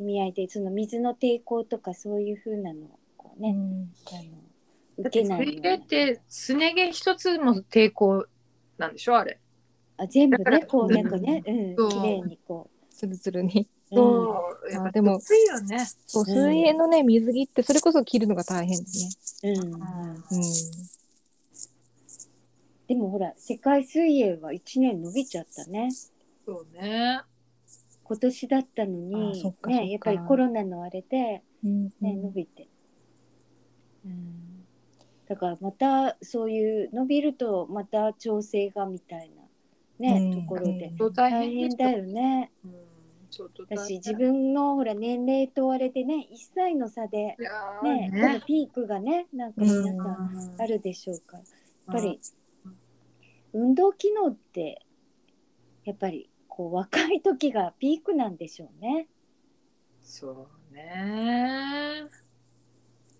[0.00, 8.26] 意味合いでその水の抵抗とかそういう風なのをこうね、うんあのだ受けない水泳ってすね毛一つも抵抗
[8.78, 9.38] なんでしょあれ。
[9.96, 13.68] あ全部ねこううんなんかね、うん綺麗にこつるつるに。
[13.92, 14.72] う、そう。
[14.72, 15.86] やっぱでも得意よね。
[16.06, 19.52] そううん水泳のね水着ってそれこそ着るのが大変ですね。
[19.52, 20.24] うん。
[22.88, 25.90] でもほら世界水泳は1年伸びちゃったね
[26.44, 27.22] そうね。
[28.10, 32.66] 今年だったのあにねやっぱりコロナのあれで、うんね伸びて、
[34.04, 34.64] うん、
[35.28, 39.40] だからまたそういう伸びるとまた調整がみたいな
[40.00, 40.42] ね、うん。
[40.42, 40.92] ところで。
[40.98, 41.12] うん。
[41.12, 41.98] 大大変だよ。
[41.98, 42.50] よね
[43.68, 47.36] だし自分のほら年齢とあれでね1歳の差で
[47.84, 52.20] ねこのピークがねなんか皆さんあるでしょうから、やっぱり
[53.52, 54.82] 運動機能って
[55.84, 59.08] やっぱりこう若い時がピークなんでしょうね。
[60.02, 62.02] そうね。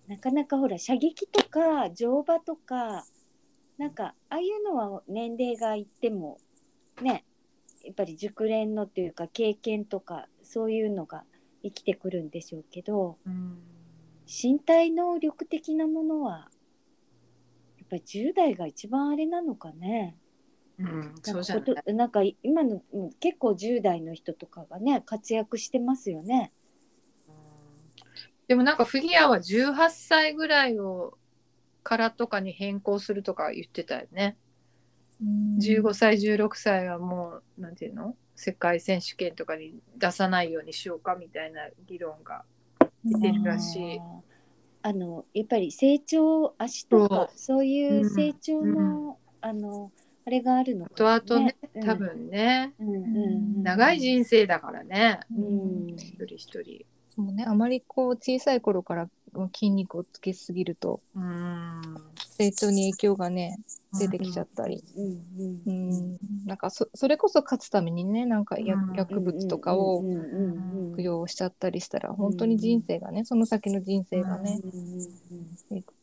[0.07, 3.05] なかなかほら射撃とか乗馬とか
[3.77, 6.37] なんかああいうのは年齢がいっても
[7.01, 7.23] ね
[7.83, 11.23] やっぱり熟練のというか経験とかそういうのが
[11.63, 13.59] 生きてくるんでしょうけどうん
[14.27, 16.49] 身体能力的なものは
[17.77, 20.15] やっぱり10代が一番あれなのかね。
[20.83, 21.93] うん、なそうじゃない。
[21.93, 26.51] なんか今のうん結構10代の人とかがね活躍してますよね。
[28.47, 31.17] でもなんかフィギュアは18歳ぐらいを
[31.83, 34.37] からとかに変更するとか言ってたよね。
[35.21, 38.15] 15歳16歳はもうなんていうの？
[38.35, 42.43] 世界選手権とかに出さないようにしようかみたいな議論が
[43.05, 43.99] 出てるらしい。
[44.83, 47.65] あのやっぱり成長足とかそう。
[47.65, 49.91] いう成長の、あの
[50.25, 51.83] あれがあるのか後々ねうん。
[51.83, 53.63] 多分ね、うん。
[53.63, 55.19] 長い人生だからね。
[55.35, 55.87] うん。
[55.95, 56.85] 一人一人。
[57.09, 59.09] そうね、あまりこう小さい頃から
[59.53, 61.81] 筋肉をつけすぎるとうん。
[62.37, 63.59] 成長に影響がね
[63.99, 64.83] 出てきちゃったり、
[65.65, 70.03] うんなんかそそれこそ勝つためにねなんか薬物とかを
[70.93, 74.59] 服用しちゃったりしたら本当に人生がねその先の人生がね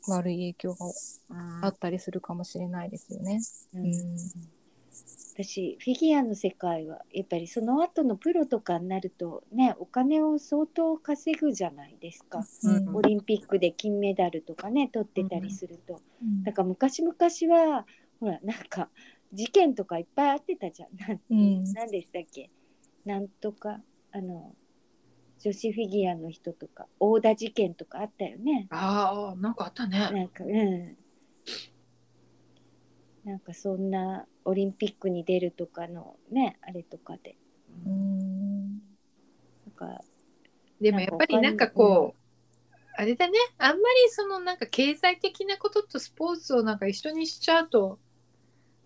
[0.08, 1.64] 悪い影響がうん。
[1.64, 3.40] あったりするかもしれないですよね。
[3.74, 3.84] うん。
[3.84, 4.57] うん
[5.06, 12.96] 私フィギュアの世界はやっぱりその後のプロとかになるとねお金を相当稼ぐじゃないですか、うん。
[12.96, 16.42] オリンピックで金メダルとかね取ってたりすると、うん。
[16.42, 17.14] だから昔々
[17.54, 17.86] は
[18.18, 18.88] ほらなんか
[19.32, 20.88] 事件とかいっぱいあってたじゃん。
[20.96, 21.64] なんうん。
[21.72, 22.50] なんでしたっけ？
[23.04, 23.80] なんとか
[24.10, 24.52] あの
[25.38, 28.66] 女子フィギュアの人とか大田事件とかあったよね。
[28.70, 29.98] ああなんかあったね。
[29.98, 30.96] なんかうん。
[33.28, 37.36] なんかそんなオリンピックに出るとかのねあれとかで。
[37.86, 38.68] うん。
[38.68, 40.02] なんか
[40.80, 43.38] でもやっぱりなんかこう、あれだね。
[43.58, 47.98] あんまりそのなんか経済的なこととスポーツをなんか一緒にしちゃうと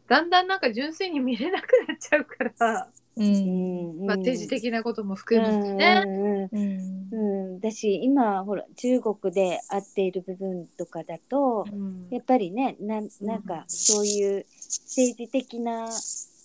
[0.09, 4.03] だんだんなんか純粋に見れなくなっちゃうから、ううん。
[4.05, 4.07] ん。
[4.07, 6.03] まあ、政治的なことも含めてね。
[6.07, 7.03] うんうんうん。
[7.13, 7.17] う
[7.57, 12.09] ん、だし今ほら中国で会っている部分とかだとうん。
[12.11, 14.47] やっぱりねなんなんかそういう
[14.87, 15.89] 政治的な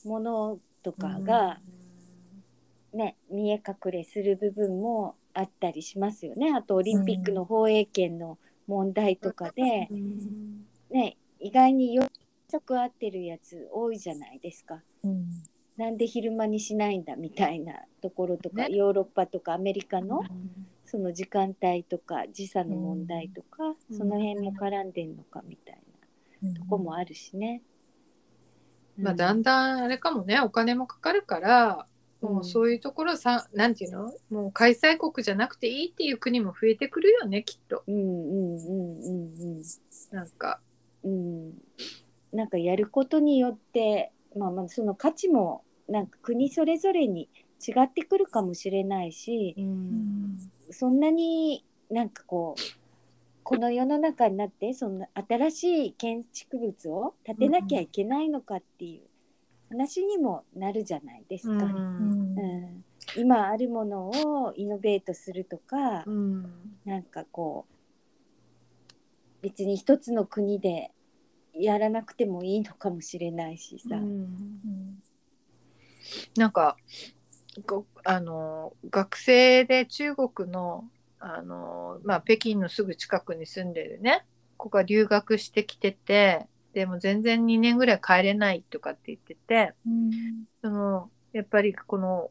[0.04, 1.60] ものとかが、
[2.94, 6.54] ね、見え隠れする部分もあったりしますよね。
[6.54, 10.66] あとオリンピックの放映権の問題とかで、うん。
[10.92, 12.04] ね、意外に予
[12.52, 14.82] 測合ってるやつ多いじゃないですか。
[15.04, 15.28] うん
[15.78, 18.76] なんで昼間にしないんだみたいなところとか、ね。
[18.76, 20.24] ヨーロッパとかアメリカの
[20.86, 23.98] その時間帯とか時差の問題とか、うん。
[23.98, 25.80] その辺も絡んでんのかみたい
[26.42, 27.62] なとこもあるしね。
[28.98, 31.86] まあ、だんだんあれかもねお金もかかるから、
[32.22, 34.12] もうそういうところさなんていうの？
[34.32, 37.84] もう開催国じゃなくていいっていう国も増えてくるよねきっと。
[37.86, 39.64] うんうんうんうん
[40.12, 40.60] なんか。
[41.04, 41.54] うんうん。
[42.34, 47.30] なんかやることによってまあまあその価値もなんか国それぞれに
[47.66, 49.56] 違ってくるかもしれないし
[50.72, 52.62] そんなになんかこう
[53.44, 59.08] この世の中になってそんな新しい建築物を建てなきゃいけないのかっていう
[59.70, 61.66] 話にもなるじゃないですか。
[61.66, 62.84] うんうん
[63.16, 66.52] 今あるものをイノベートするとか、うん
[66.84, 67.74] なんかこう
[69.42, 70.92] 別に一つの国で
[71.54, 73.96] やらなくてもいいのかもしれないしさ。
[73.96, 75.02] うん
[76.36, 76.78] なんか
[77.66, 80.86] ごあの学生で中国の
[81.20, 84.26] あの、まあ、北京のすぐ近くに住んでるね
[84.58, 89.74] 子が留学してきててでも全然2年ぐらい帰れないとかって言ってて
[90.62, 92.30] そのやっぱりこの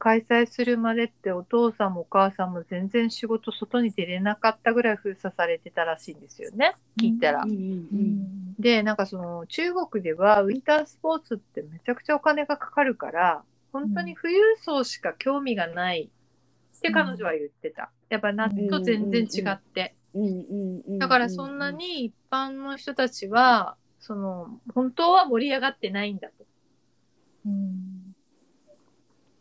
[0.00, 7.42] 開催するまでってお父さんもお母さんも全然仕事外に出れなかったぐらい封鎖されてたらしいんですよね聞いたら。
[7.42, 16.10] うんうんうんでなんかその中国ではウィンタースポーツってめちゃくちゃお金がかかるから本当に富裕層しか興味がない
[16.76, 17.90] って彼女は言ってた。
[18.10, 19.94] やっぱ夏と全然違って。
[20.98, 26.44] だからそんなに一般の人たちはその本当は盛り上がってないんだと。
[27.46, 27.99] うん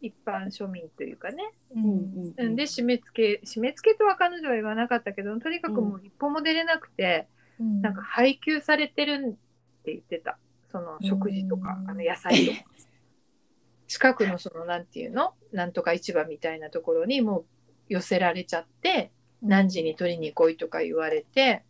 [0.02, 1.52] 一般庶民というかね。
[1.76, 2.46] ううんんうん。
[2.46, 2.56] うん。
[2.56, 7.28] で締め付け締め付けとは彼女は言わなかったけどとにかくもう一歩も出れなくて、
[7.60, 7.82] うん。
[7.82, 10.38] なんか配給されてるって言ってた。
[10.72, 11.90] その食事とか、うん。
[11.90, 12.60] あの野菜とか。
[13.88, 15.34] 近くのそのなんていうの？
[15.52, 17.46] なんとか市場みたいなところにもう
[17.90, 21.64] 寄せられちゃって何時に取りに来いとか言われて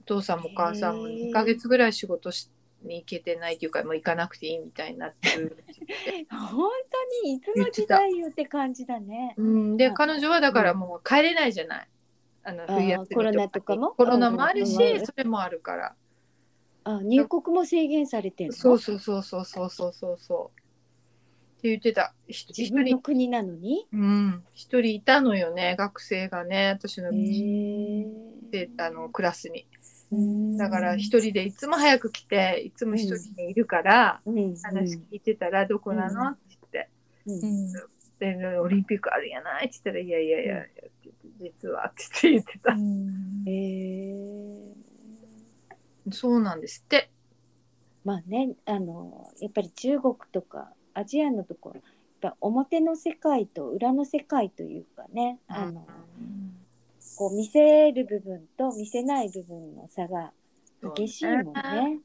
[0.00, 2.50] お父さんもお母さんもへー2ヶ月ぐらい仕事し
[2.84, 5.56] に行けてないっていうかもう行かなくていいみたいになってる。
[6.30, 6.68] 本
[7.22, 9.34] 当にいつの時代よって感じだね。
[9.36, 11.88] うん、であ彼女はだからもう帰れないじゃない。
[12.44, 13.90] あの冬休みコロナとかも？
[13.90, 15.94] コロナもあるし、うんそれもあるから。
[16.84, 18.56] あ入国も制限されてるの？
[18.56, 20.60] そうそうそうそうそうそうそうそう。
[21.58, 22.12] って言ってた。
[22.26, 23.86] 自分の人、国なのに？
[23.92, 28.06] うん、一人いたのよね、学生がね、私のへえ
[28.50, 29.68] であのクラスに。
[30.12, 30.56] うん。
[30.56, 34.56] だから一人でいつも早く来て、いつも一人でいるから、うん。
[34.56, 36.88] 話聞いてたら、どこなのって言って。
[37.26, 37.72] うん。
[38.18, 42.72] で、オリンピックあるやないって言ったら、いやいやいや、って言って実はって言ってた。
[42.72, 42.76] へ
[43.50, 44.72] え
[46.12, 47.10] そうなんですって。
[48.04, 51.80] まあねあのやっぱり中国とかアジアのところや
[52.30, 55.86] っぱ表の世界と裏の世界というかねあの
[57.16, 60.32] こう見せる部分と見せない部分の差が
[60.96, 62.00] 激しいもんね。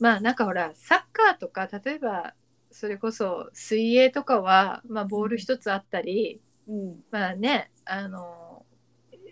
[0.00, 2.34] まあなんかほらサッカーとか例えば
[2.70, 7.04] それこそ水泳とかは、まあ、ボール一つあったり、うん。
[7.10, 8.64] まあねあの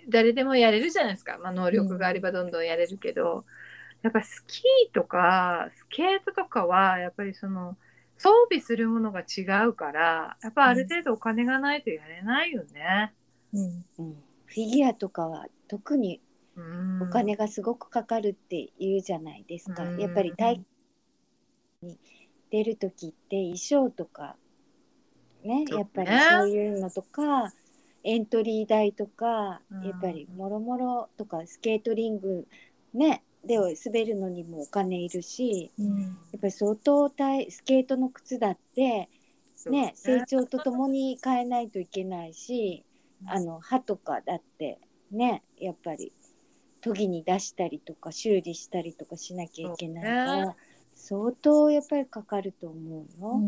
[0.09, 3.45] 誰でもやれるじゃないですか、まあ、能力があればどんどんやれるけど、
[4.03, 7.77] やっぱスキーとかスケートとかはやっぱりその
[8.17, 13.13] 装備するものが違うからやっぱある程度お金がないとやれないよね。
[13.53, 13.85] うん。
[13.99, 16.21] うんフィギュアとかは特に
[16.55, 17.03] うん。
[17.03, 19.85] お金がすごくかかるって言うじゃないですか。
[19.85, 20.01] うん。
[20.01, 20.61] やっぱり大
[21.81, 21.99] に
[22.51, 24.37] 出る時って衣装とか
[25.43, 27.53] ねやっぱりそういうのとか
[28.05, 29.85] エントリー代とか、うん。
[29.85, 32.47] やっぱりもろもろとかスケートリング
[32.93, 36.03] ねで滑るのにもお金いるしうん。
[36.03, 39.09] やっぱり相当大スケートの靴だって
[39.71, 39.93] ね。
[39.95, 42.85] 成長とともに変えないといけないし
[43.27, 44.79] あの歯とかだって
[45.11, 46.13] ねやっぱり
[46.81, 50.57] 研ぎに出したりとか修理したりとかしなきゃいけないから、
[50.95, 53.41] 相当やっぱりかかると思うよ。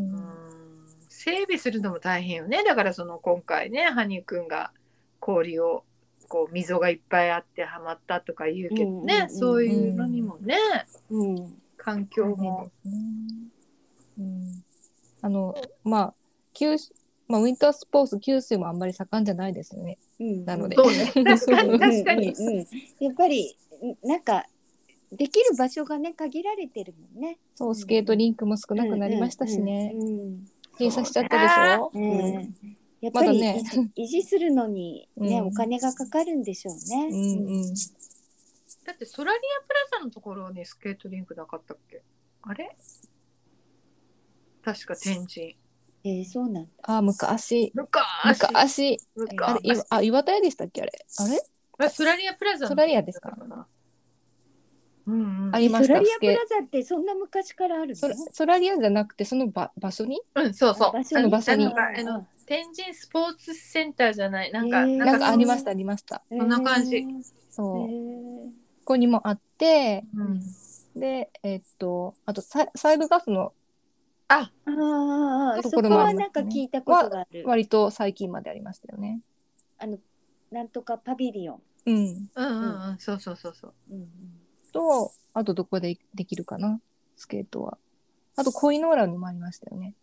[1.08, 2.62] 整備するのも大変よね。
[2.64, 4.72] だからその今回ね羽生くんが
[5.18, 5.84] 氷を
[6.28, 10.56] こう溝がいっぱいあってはまったとか言うけどね、うんうんうんそういうのにもね
[11.10, 11.58] うん。
[11.76, 12.70] 環境も。
[14.16, 14.64] うん、
[15.20, 16.14] あのまあ
[17.34, 19.98] まあウィンタースポーツ九州もあんまり盛んじゃないですよね。
[20.20, 20.44] うん。
[20.44, 20.76] なので。
[20.76, 21.06] そうね。
[21.24, 22.28] 確かに確かに。
[22.32, 22.66] うん
[23.00, 23.56] やっぱり
[24.04, 24.46] んなんか
[25.10, 27.38] できる場所がね限られてるもんね。
[27.56, 29.92] そうスケートリンクも少なくなりましたしね。
[30.78, 31.90] 閉鎖しちゃったでしょ？
[31.92, 31.98] う。
[31.98, 32.02] ん。
[32.02, 32.54] うん。
[33.00, 33.62] やっぱりまだね。
[33.96, 35.46] 維持するのにね、うん。
[35.48, 37.08] お金がかかるんでしょうね。
[37.10, 37.74] うんうん。
[38.84, 42.02] だってソラリアプラザのところにスケートリンクなかったっけ？
[42.42, 42.76] あれ？
[44.62, 45.56] 確か天神
[46.06, 46.70] えーそうなんだ。
[46.82, 47.72] あ昔。
[47.74, 47.98] 昔。
[48.26, 48.98] 昔。
[49.16, 49.42] 昔。
[49.42, 50.92] あれいあ岩田屋でしたっけあれ？
[51.18, 51.40] あれ？
[51.86, 53.34] あソラリアプラザのソラリアですか？
[55.06, 55.54] うんうん。
[55.54, 55.94] ありました。
[55.94, 60.20] ソラリアプラザってそんな昔からあるソのラソラリアじゃなくてその場場所に？
[60.34, 60.92] うんそうそう。
[60.92, 61.66] 場所あの場所に。
[61.66, 64.52] あの天神スポーツセンターじゃない？
[64.52, 64.96] なんか、へー。
[64.98, 66.22] なんかありましたたありました。
[66.30, 67.06] そそんな感じ。
[67.50, 67.66] そう。
[67.66, 68.50] こへ
[68.84, 70.42] こにもあってうん。
[71.00, 73.52] でえっとあとササイドガスの
[74.28, 77.44] あーああそこところもあはりますねなんか聞いたことがある。
[77.46, 79.20] 割と最近までありましたよね。
[79.78, 79.98] あの
[80.50, 81.62] なんとかパビリオン。
[81.86, 81.94] うん。
[81.96, 84.08] うんうんうんそうそうそうそううんうん
[84.72, 86.80] とあとどこでできるかな？
[87.16, 87.78] スケートは。
[88.36, 89.94] あとコイノーラにもありましたよね。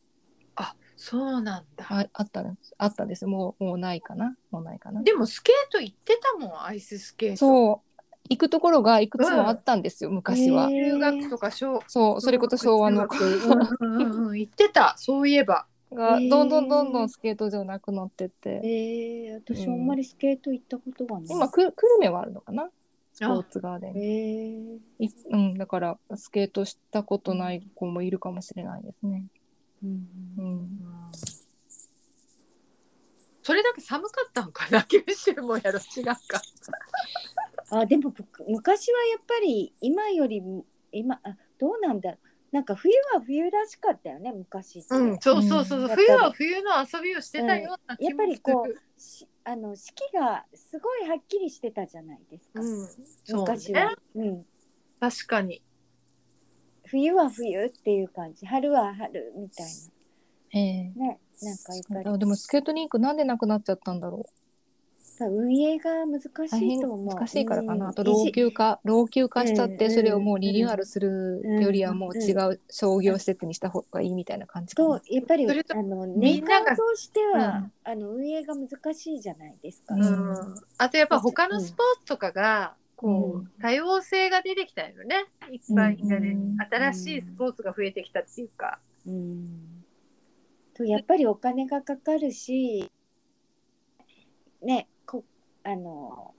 [0.56, 4.38] あそうなんだああったんですあったんですもうもうないかな？
[4.52, 5.02] もうないかな？
[5.02, 7.91] でもスケート行ってたもんアイススケートそう
[8.30, 10.70] 行くところがいくつもあったんですよ、昔は。
[10.70, 10.92] へー。
[10.94, 13.08] 中学とか小そうそれこそ昭和の
[13.80, 14.96] うんうん行ってた。
[15.00, 21.26] そういえばがどんどんどんどんスケート場なくなってって、えー、私あんまりスケート行ったことがない。
[21.30, 22.70] 今く久留米はあるのかな？
[23.14, 23.98] スポーツガーデン。
[23.98, 29.26] えー、いうん、だからスケートしたことない子もいるかもしれないですね。
[29.84, 30.08] うん
[30.38, 30.46] ううん。
[30.62, 30.70] ん、
[33.44, 34.84] それだけ寒かったのかな？
[34.84, 36.42] 九州もやろ違うか
[37.72, 42.28] あでも僕昔はやっぱり今よりも今あどうなんだろう。
[42.52, 45.86] なんか冬は冬らしかったよね昔って、うんそうそうそう、う。
[45.86, 45.88] ん。
[45.88, 52.88] 冬は冬の遊びをしてたような気もする、やっぱりこうしあの四季がすごいはっきりしてたじゃないですか、うん。
[53.24, 54.46] そう昔はね、うん、
[55.00, 55.62] 確かに。
[56.88, 58.46] 冬は冬っていう感じ。
[58.46, 59.68] 春は春みたい
[60.54, 60.92] ええ。
[61.00, 62.16] なねなんかやっぱり。
[62.16, 64.41] あでもスケートリンクなんでなくなっちゃったんだろう
[65.28, 67.16] 運営が難しいと思う。
[67.16, 67.92] 難しいからかな、うん。
[67.92, 75.00] あと老朽化老朽化しちゃって、うんそれをもうリニューアルするよりはもう違う商業施設にした方がいいみたいな感じかな。
[75.00, 75.54] とやっぱりあ
[75.84, 77.72] の年間通しては、うん。
[77.84, 79.96] あの運営が難しいじゃないですか。
[80.78, 83.52] あとやっぱ他のスポーツとかがこう、うん。
[83.62, 85.26] 多様性が出てきたよね。
[85.52, 89.82] いっぱいみん新しいスポーツが増えてきたっていうか、うん。
[90.74, 92.90] とやっぱりお金がかかるし
[94.62, 95.01] ねこ
[95.64, 96.34] あの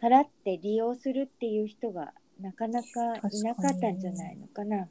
[0.00, 2.88] 払って利用するっていう人がなかなか
[3.30, 4.88] いなかったんじゃないのかな。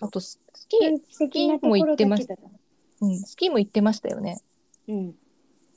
[0.00, 2.50] あとススキー、本質的なところだけだと。
[3.02, 4.40] うん、スキーも行ってましたよね。
[4.88, 5.14] うん。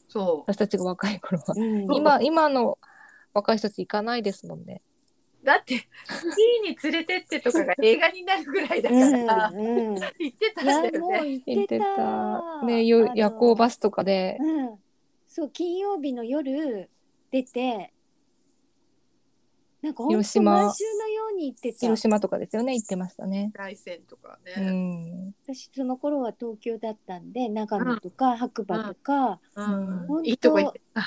[0.08, 0.52] そう。
[0.52, 1.54] 私たちが若い頃は。
[1.58, 1.94] うん。
[1.94, 2.78] 今今の
[3.34, 4.82] 若い人たち行かないですもんね。
[5.44, 11.24] だってスキーに連れてってとかが映画になるぐらいだかうんら、うん、い行ってたんやだよね。
[11.24, 11.86] 行行ってってた。
[12.62, 14.80] たね夜行バスとかでうん、
[15.36, 16.90] そう金曜日の夜
[17.30, 17.92] 出て
[19.82, 20.64] なんか本当広島。
[20.64, 21.80] 毎週のように行ってた。
[21.80, 23.52] 広島とかですよね行ってましたね。
[23.54, 24.72] 大山とかうね。
[24.72, 25.36] ん。
[25.46, 30.08] 私その頃は東京だったんで長野とか白馬とか、うん。
[30.08, 31.02] 本当いいとこ行ってた。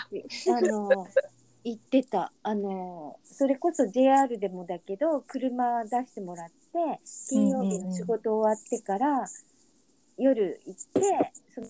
[0.58, 1.06] あの
[1.64, 2.32] 行ってた。
[2.42, 7.00] あのそれこそ JR でもだけど車出してもらって
[7.30, 9.24] 金曜日の仕事終わってから、
[10.18, 11.66] 夜行ってその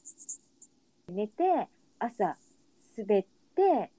[1.11, 1.69] 寝て
[2.01, 2.37] 朝
[2.99, 3.25] 滑っ
[3.55, 3.91] て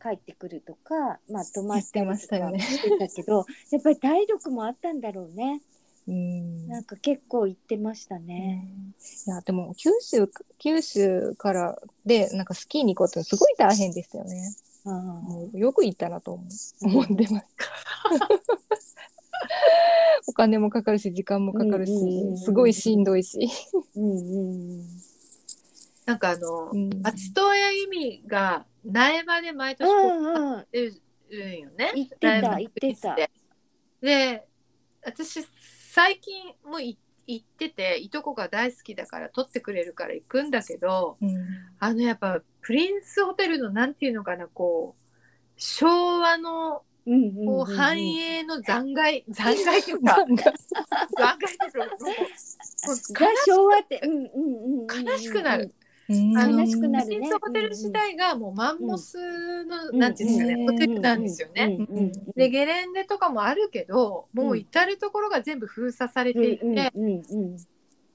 [0.00, 5.60] 帰ってくるとか、まあ、泊まってましたよねしてたけど やっぱり体力もあったんだろうね
[6.08, 8.66] うんなんか結構行ってましたね。
[9.26, 14.56] いやでも九州九州からでなんかスキーに行こうってすごい大変でしたよね。
[14.86, 16.46] ああもうよく行ったなと思う
[16.86, 18.96] 思ってます。
[20.28, 23.46] お金もかかるし時間もかかるし、うんうんうんすごいしんどいし。
[23.94, 25.07] うんうん
[26.08, 27.02] なんかあの、うん。
[27.02, 30.92] 松任谷由実が苗場で毎年うこうんうんうん出る
[31.30, 31.58] ん。
[31.58, 31.92] よね。
[31.94, 32.94] 言ってた苗場言って。
[32.94, 33.14] た。
[33.14, 33.30] で
[34.00, 34.46] で
[35.04, 35.46] 私
[35.92, 36.96] 最近もい
[37.26, 41.36] 行ってていとこが大好きだから撮ってくれるから行くんだけどうん。
[41.78, 45.20] あのやっぱプリンスホテルのなんていうのかなこう
[45.58, 51.54] 昭和のうんうんうんこう繁栄の残骸残骸っていうか 残骸。
[51.54, 55.74] っていうかもうもうザ昭和って、うんうんうんうん、悲しくなる。
[56.10, 60.14] うんあしくなるプリンスホテル自体がもうマンモスの、なん。
[60.14, 60.66] ていうんですかね、うん。
[60.72, 61.64] ホテルなんですよね。
[61.64, 61.84] うん。
[61.84, 62.12] うんうん。
[62.34, 67.22] でゲレンデとかもあるけどもう至る所が全部封鎖されていて、うんうん。
[67.30, 67.56] うん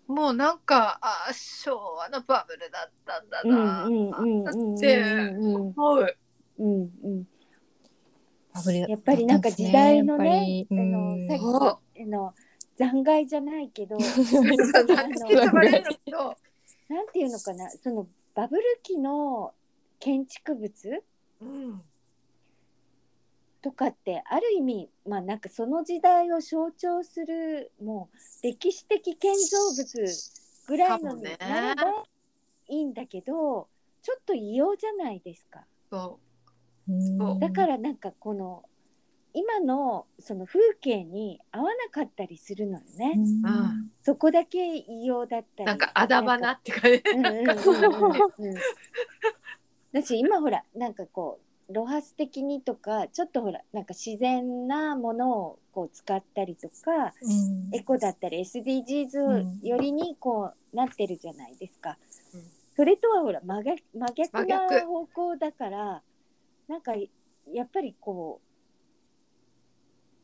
[0.06, 6.18] もうなんかあー昭和のバブルだったんだうんなうんうんうんってうん思う。
[6.60, 7.24] うんうん。
[8.54, 12.34] バブルやっぱりなんか時代のねあのうんさっきの
[12.78, 16.36] 残骸じゃないけど そうなんか言葉悪いんだけど
[16.90, 17.70] なんていうのかな？
[17.70, 19.54] そのバブル期の
[20.00, 21.04] 建築物？
[21.42, 21.82] うん。
[23.62, 30.06] とかってある意味まあなんかその時代を象徴するもう歴史的建造物
[30.68, 31.38] ぐらいのなれ
[31.76, 32.04] ば
[32.68, 33.70] いいんだけど
[34.02, 35.66] ちょっと異様じゃないですか。
[35.90, 36.20] そ
[36.90, 36.92] う。
[36.92, 37.40] ん。
[37.40, 38.64] だからなんかこの
[39.34, 43.14] 今のその風景に合わなかったりするのよね。
[43.16, 45.64] うんそこだけ異様だったり。
[45.64, 47.02] うなんかあだ花って感じ。
[47.16, 48.56] うんうんうんうんうん
[49.92, 61.98] だし今ほらなんかこうロハス的にとかちょっとほらなんか自然なものをこう使ったりとかうんエコだったり SDGs よりにこうなってるじゃないですか。
[62.34, 62.42] うん
[62.76, 66.02] それとはほら真逆真逆真な逆方向だから
[66.68, 66.94] なんか
[67.52, 68.53] やっぱりこう、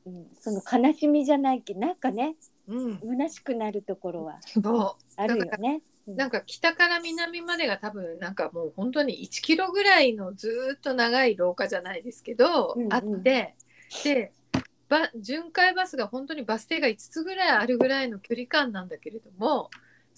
[0.06, 2.36] うん、その悲しみじゃないけどなんかね
[2.70, 5.82] うん、虚しくなるところはそあるよね。
[6.08, 12.93] うなんか北から南までが多分なんかもう本当に1キロぐらいのずーっと長い廊下じゃないですけど、うんうん。
[12.93, 13.56] あって
[14.04, 14.32] で
[14.88, 19.70] ば巡回バスが本当にバス停が5つぐらいあるぐらいの距離感なんだけれども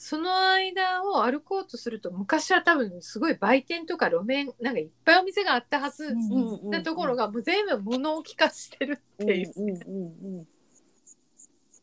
[0.03, 6.15] その間を歩こうとすると昔は多分すごい売店とか路面なんかいっぱいお店があったはず
[6.63, 10.47] なところがもう全部物置化してるっていう。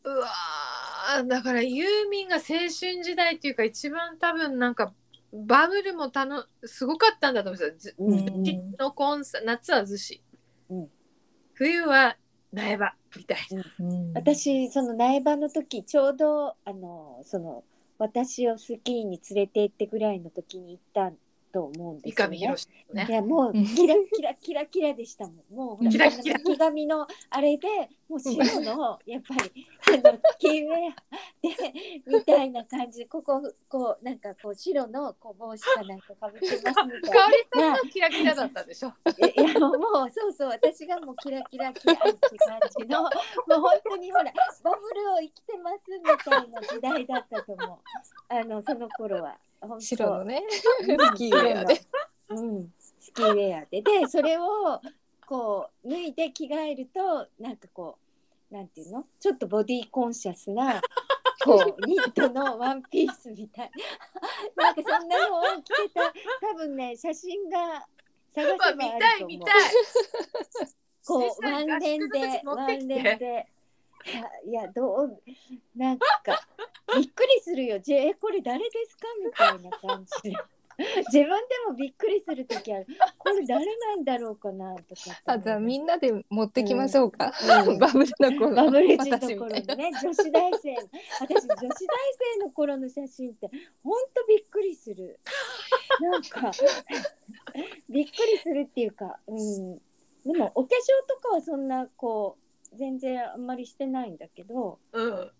[0.02, 2.70] うわーだからユーミンが青春
[3.04, 4.92] 時代っていうか一番多分なんか
[5.32, 7.94] バブルもたのすごかったんだと思うんですよ。
[9.44, 10.22] 夏は逗子、
[10.70, 10.88] うん。
[11.54, 12.16] 冬は
[12.52, 13.38] 苗場みたい
[13.78, 14.12] うん。
[14.14, 17.62] 私その苗場の時ちょうどあのその
[17.98, 21.12] 私をスキーに連れて行ってぐらいの時に行った
[21.58, 22.38] と思うんですよね。
[22.92, 23.06] ね。
[23.08, 25.54] いやもううんキラキラキラキラでしたもん。
[25.54, 27.68] もうキラキ紙のあれで
[28.08, 29.66] もう白のやっぱり
[30.04, 30.94] あのスキーウェア
[31.42, 38.88] でみたいな感じこここうなんかこう白のこう帽子かなんかかぶってますみたいりさんのキラキラだったでしょ。
[38.88, 38.92] い
[39.42, 44.24] やもうそうそう私がもうキラキラキラって感じのもう本当にほら
[44.62, 47.78] バブルを生きてますみたいな時代だったと思う
[48.28, 49.36] あのその頃は
[49.80, 50.42] 白のね。
[50.80, 51.80] うんスキーウェアで。
[52.30, 52.72] うん。
[52.78, 53.82] スキーウェアで。
[53.82, 54.80] でそれを
[55.26, 57.98] こう脱いで着替えるとなんかこ
[58.50, 59.04] うなんていうの？
[59.20, 60.80] ちょっとボディコンシャスな
[61.44, 63.70] こうニットのワンピースみたい。
[64.56, 66.12] なんかそんなのを着てた。
[66.40, 67.86] 多分ね写真が
[68.34, 69.54] 探せばある見たいと思う見たい。
[71.06, 72.88] こう実際ワンレンでワンレン
[73.18, 73.48] で
[74.06, 75.20] いやいやどう
[75.76, 76.06] なんか
[76.96, 77.76] びっくりするよ。
[77.90, 79.06] えこれ誰ですか？
[79.24, 80.30] みたいな感じ。
[80.30, 80.36] で
[81.10, 81.34] 自分で
[81.68, 82.86] もびっくりする時ある。
[83.18, 84.76] これ誰なんだろうかな？
[84.76, 87.32] とかあじゃあみんなで持ってきましょうか、
[87.66, 87.78] うん。
[87.80, 90.76] バブルの頃バブル時の頃たいなのね女子大生。
[91.20, 91.68] 私女子大
[92.36, 93.50] 生の頃の写真って
[93.82, 95.18] ほんとびっくりする。
[96.00, 96.52] なんか
[97.88, 99.82] びっくりするっていうか、うん、で
[100.38, 100.78] もお化粧
[101.08, 105.32] とかはそんなこう全然あんまりしてないんだけどうん。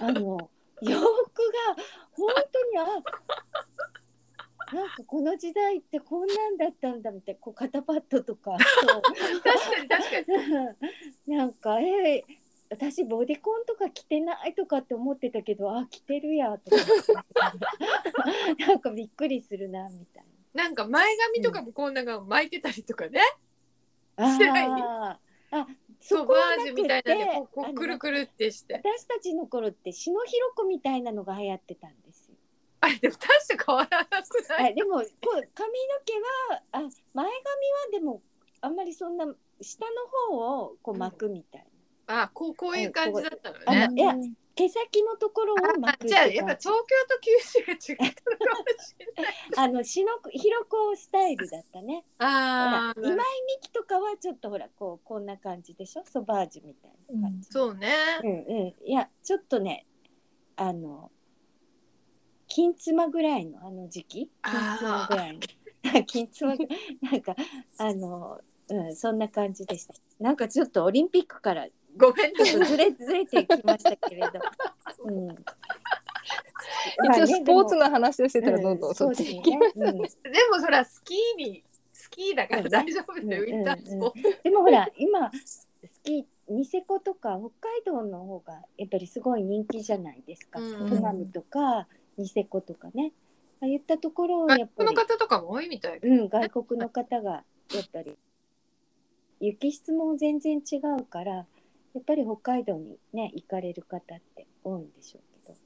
[0.00, 1.82] あの洋服が
[2.12, 2.84] 本当にあ
[4.74, 8.64] なんかこの時代ってこんなんだったんだみたいなこう肩パッドとか確
[9.44, 10.32] かに確か
[11.26, 11.36] に。
[11.36, 16.76] なんかえー私ボディコンとか着てないとかって思ってたけどあ着てるやとか
[18.66, 20.24] なんかびっくりするなみたい
[20.54, 23.20] なんか前髪とかもこんなの巻いてたりとかね。
[24.16, 24.32] な。
[24.32, 24.66] してない？
[24.66, 25.23] あー
[25.54, 25.66] あ
[26.00, 28.74] そこバはなくてージュみたいなんでこうくるくるってして。
[28.74, 32.34] 私たちの頃って篠弘子みたいなのが流行ってたんですよ。
[32.80, 34.72] あれでも大して変わらなくない？
[34.72, 35.48] あでもこう髪の
[36.04, 36.12] 毛
[36.52, 37.30] はあ前髪は
[37.92, 38.22] でも
[38.60, 39.26] あんまりそんな
[39.60, 41.66] 下の方をこう巻くみたいな。
[42.06, 44.14] あこうこういう感じだったのあねのいや
[44.56, 46.14] 毛先のところをあ巻くじ。
[46.14, 46.70] ゃあやっぱ東京
[47.08, 49.34] と九州が違ったのかもしれない。
[49.56, 52.04] あのしのひろこスタイルだったね。
[52.18, 52.94] ほらあ。
[52.94, 53.22] ー今井美
[53.62, 56.04] 樹とかはちょっとほらこうこんな感じでしょ？
[56.04, 57.48] ソバージュみたいな感じ。
[57.50, 57.88] そうね。
[58.22, 58.32] うんう
[58.82, 58.88] ん。
[58.88, 59.86] いやちょっとね
[60.54, 61.10] あの
[62.46, 64.30] 金妻ぐらいのあの時期？
[64.42, 65.40] 金妻ぐらいの。
[66.06, 66.64] 金妻ぐ
[67.02, 67.34] なんか
[67.78, 69.94] あのうんそんな感じでした。
[70.20, 71.66] なんかちょっとオリンピックから
[71.96, 74.28] ごめんねちょっとずれずれてきましたけれど。
[75.04, 75.30] うん、
[77.12, 79.72] 一応スポーツのの話をしてたらどんどんそっちに行きます。
[79.76, 79.82] うん。
[79.82, 80.00] で
[80.50, 85.68] もそらスキーにスキーだから大丈夫だよ、うんウィンタースポーツ、でもほら今ス
[86.02, 90.60] キーニセコとか北海道の方がやっぱりすごい人気じゃないですか。
[90.60, 91.86] うんトマムとか
[92.16, 93.12] ニセコとかね。
[93.60, 98.16] ああいったところをやっぱり外国の、方とかも多いみたいうん、外国の方がやっぱり。
[99.40, 101.46] 雪質も全然違うから
[101.94, 105.58] やっぱり北海道にね行かれる方って多いんでしょうけど。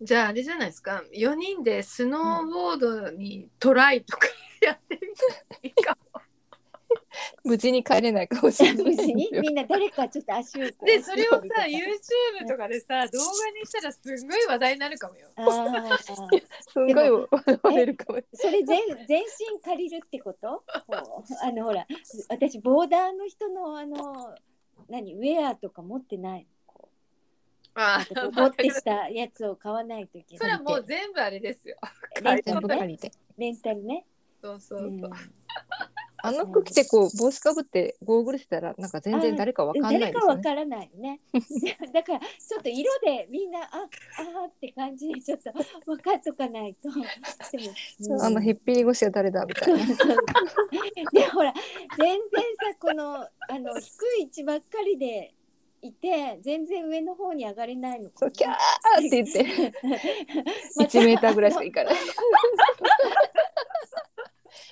[0.00, 4.28] じゃああれじゃないですか4人でスノーボードにトライとか
[4.62, 6.20] やってみたらいいかも
[7.44, 9.28] 無事に帰れないかもしれない無事に。
[9.32, 18.20] みんな誰かちょっと足をでそれをさ YouTube とかでさ動画にしたらすんごい話題になるかもよあーすんごい笑われるかも。
[18.32, 20.64] それ全全身借りるってこと？
[21.42, 21.86] あのほら
[22.28, 24.34] 私ボーダーの人のあの
[24.88, 26.88] 何ウェアとか持ってないこ
[27.74, 31.76] あう ボってしたやつを買わないといけそれなはいもう全部あれですよ。
[32.22, 32.98] レンタルね？
[33.38, 34.04] レンタルね、
[34.42, 35.10] そうそうそう、うん。
[36.24, 40.26] あの服着てこう帽子かぶってゴーグルしてたらなんか全然誰かわかんない誰ですよね。
[40.26, 41.20] かわからないよね。
[41.92, 45.52] だからちょっと色でみんなああーって感じでちょっと
[45.86, 46.88] 分かっとかないと。
[48.20, 49.44] あのへっぴり腰は誰だ？
[49.44, 49.78] みたいな。
[51.12, 51.52] でほら
[51.98, 53.28] 全然さこのあ
[53.58, 53.90] の低
[54.20, 55.34] い位置ばっかりで
[55.82, 58.10] いて全然上の方に上がれないの。
[58.10, 58.56] かそうキャーっ
[59.10, 59.72] て言って。
[60.76, 61.94] また1メーターぐらいしかいかない。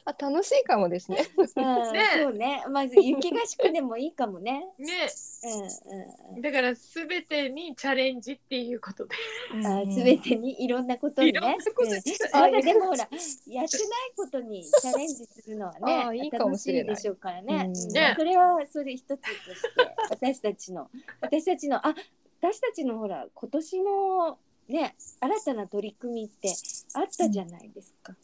[0.05, 1.27] あ楽しいかもですね。
[1.37, 1.45] うん
[1.93, 2.05] ね。
[2.23, 2.65] そうね。
[2.71, 4.67] まず 雪合宿でもいいかもね。
[4.79, 5.09] ね。
[5.45, 9.17] うんうんだから全てにチャレンジっていうことで。
[9.55, 11.65] うん、あ全てにいろんなことにいろんなね。
[11.75, 11.91] こと
[12.37, 13.69] あでもほらやってない
[14.17, 15.73] ことにチャレンジするのは
[16.13, 16.95] ね いいかもしれない。
[16.95, 17.55] でしょうからね。
[17.55, 17.93] うんうん。
[17.93, 21.95] ねそれはそれ一つとして私たちの私たちのあ
[22.41, 26.53] 私たちのほら今年のね新たな取り組みって
[26.95, 28.15] あったじゃないですか。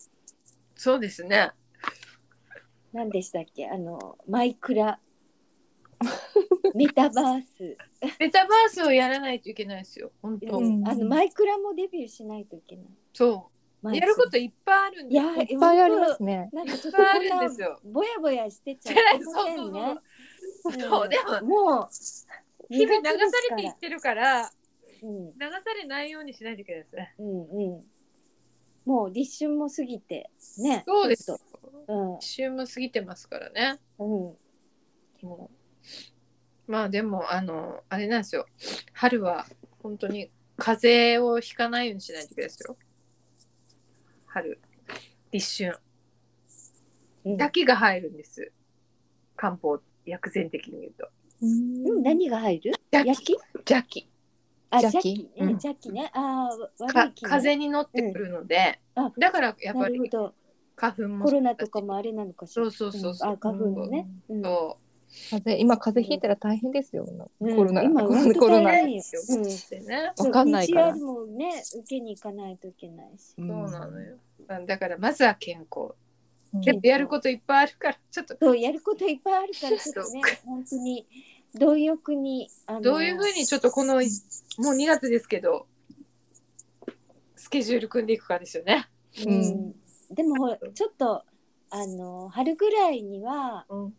[0.76, 1.50] そうですね。
[2.92, 3.68] 何でしたっけ？
[3.68, 5.00] あのマイクラ。
[6.74, 7.76] メタバース、
[8.20, 10.12] メタバースをやらないといけないですよ。
[10.20, 10.86] 本当、うん。
[10.86, 12.86] あのマイクラもデビューしないといけない。
[13.14, 13.50] そ
[13.82, 13.94] う。
[13.94, 16.50] やることいっぱいあるんですいやいっぱいありますね。
[16.52, 17.80] なんかちょっといっぱいあるんですよ。
[17.84, 20.02] ぼやぼやしてちゃいけそうそう。
[20.64, 21.08] そうそう。
[21.08, 21.88] でももう
[22.68, 24.50] 日々流2月ですされていってるから
[25.02, 25.24] うん。
[25.26, 25.32] 流
[25.64, 27.14] されないようにしないといけないですね。
[27.18, 27.84] うんうん。
[28.86, 30.84] もう立春も過ぎてね。
[30.86, 31.26] そうです。
[31.26, 32.18] と。
[32.20, 33.80] 週も過ぎてますからね。
[33.98, 34.26] うん。
[34.28, 34.36] うん。
[35.22, 35.50] も
[36.68, 36.70] う。
[36.70, 38.46] まあでもあのあれなんですよ。
[38.92, 39.44] 春は
[39.82, 42.76] 本当に風邪をひかないようにしないといけないですよ。
[44.26, 44.60] 春。
[45.32, 45.78] 立春。
[47.24, 47.36] うん。
[47.36, 48.52] だけが入るんです。
[49.34, 51.08] 漢方薬膳的に言うと。
[51.42, 51.46] う
[51.98, 52.72] ん、何が入る？
[52.92, 53.36] 邪焼き？
[53.54, 54.08] 邪気
[54.70, 55.14] あ、邪気？
[55.14, 55.28] ね。
[55.38, 55.48] うん。
[55.50, 56.10] 邪気ね。
[56.14, 56.48] あ
[56.94, 57.12] あ、い。
[57.22, 59.04] 風に乗ってくるので、うん。
[59.06, 60.10] あだからやっぱり。
[60.78, 62.70] 花粉もコロナとかもあれなのかしら。
[62.70, 63.32] そうそうそうそう、ん。
[63.32, 64.06] あ、花粉のね。
[64.28, 64.42] うん。
[64.42, 64.78] そ
[65.30, 67.06] 風邪今風邪ひいたら大変ですよ。
[67.40, 67.56] うん。
[67.56, 69.02] コロナ今コロナ本当コロナ大変よ。
[69.28, 70.92] う、うんでねわかんないから。
[70.92, 73.34] PCR もね、受けに行かないといけないし。
[73.36, 74.16] そうなのよ。
[74.66, 75.94] だからまずは健康。
[76.52, 76.80] うん。
[76.82, 78.36] やることいっぱいあるからちょっと。
[78.40, 81.06] そうやることいっぱいあるからちょっとね 本当に
[81.54, 82.50] 貪欲に
[82.82, 84.02] どういうふうにちょっとこの
[84.58, 85.66] もう2月ですけど
[87.36, 88.88] スケジュール組んでいくかですよね。
[89.26, 89.74] うん。
[90.14, 91.24] でもほらちょっと
[91.70, 93.94] あの春ぐらいにはうん、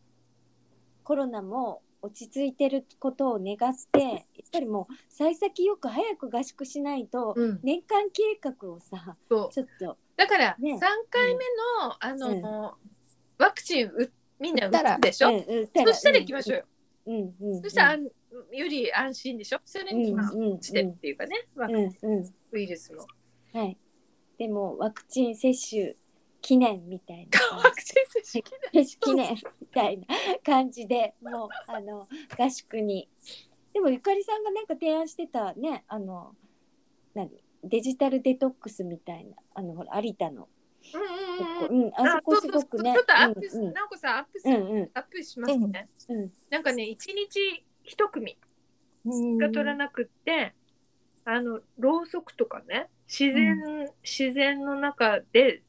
[1.04, 9.54] コロナも落ち着いてることを願ってやっぱりもう幸先よく早く合宿しないと、うん、年間計画をさそう。
[9.54, 10.74] ちょっとだからね。
[10.74, 10.80] 3
[11.10, 11.46] 回目
[11.80, 12.76] の、あの、
[13.38, 16.66] ワクチンうみんな打つでしょ、うんうんそしたら行きましょうよ。
[17.06, 17.62] うんうんうん。
[17.62, 17.98] そしたら、
[18.52, 19.60] より安心でしょ？
[19.66, 20.08] それに
[20.62, 22.34] してっていうかね、ワクうんうん。
[22.52, 23.06] ウイルスも。
[23.54, 23.78] はい。
[24.38, 25.96] でもワクチン接種
[26.42, 27.58] 記念みたいな。
[27.58, 29.36] ワクチン接種記念。
[29.62, 30.06] みたいな
[30.44, 32.08] 感じでもうあの
[32.38, 33.10] 合宿に。
[33.74, 36.36] でもゆかりさんがなんか提案してたねあの
[37.14, 37.32] 何？
[37.64, 39.36] デジタルデトックスみたいな。
[39.54, 40.48] あのほら有田の。
[40.94, 42.94] うんうんうんとこ、うん、あそこすごくね。
[42.94, 43.74] ちょっとアップす、うん。
[43.74, 44.92] なおこさんアップす、うんうん。
[44.94, 45.90] アップしますね。
[46.10, 46.32] うん。
[46.50, 48.38] なんかね一日一組
[49.40, 50.54] が取らなくって、
[51.26, 55.64] あのろうそくとかね自然、自然の中で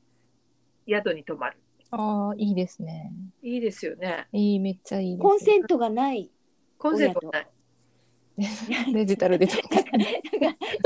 [0.88, 1.58] 宿に泊まる
[1.90, 3.12] ああ、いいですね。
[3.42, 5.22] いいですよねいい、めっちゃいいです。
[5.22, 6.30] コンセントがない。
[6.76, 7.46] コンセントない
[8.92, 9.76] デジタルで撮って。
[9.76, 9.90] なんか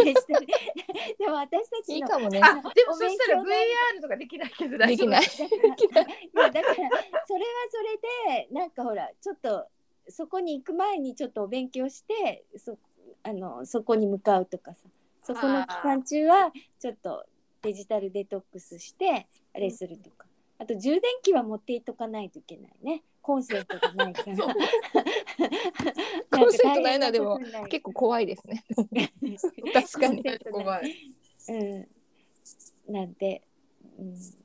[0.04, 0.46] デジタル
[1.18, 2.40] でも私たちのいいかもね。
[2.42, 5.16] あでもおそしたら VR とかできないけど大丈夫で
[5.76, 6.04] きない。
[6.32, 9.66] いやだからそれはそれでなんかほらちょっと
[10.08, 12.78] そこに行く前にちょっとお勉強してそ
[13.22, 14.88] あのそこに向かうとかさ。
[15.24, 17.24] そこの期間中はちょっと
[17.62, 20.26] デジタルデトックスしてあれするとか、
[20.58, 23.04] あと充電器は持っていっとかないといけないね。
[23.20, 24.36] コンセントがないから。
[26.30, 27.38] コンセントないのはでも
[27.68, 28.64] 結構怖いですね。
[29.72, 30.24] 確かに。
[30.50, 31.14] 怖い。
[31.48, 31.88] うん、
[32.92, 33.42] なんで、
[33.98, 34.41] うん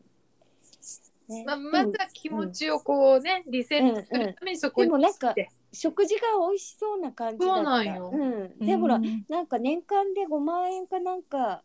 [1.28, 1.43] ね。
[1.45, 5.36] まあ、まずは気持ちをこうね、リセットするためにそこにでもなんか
[5.71, 8.11] 食事が美味しそうな感じだったそうなんよ。
[8.13, 11.63] うん、でほらうんなんか年間で5万円かなんか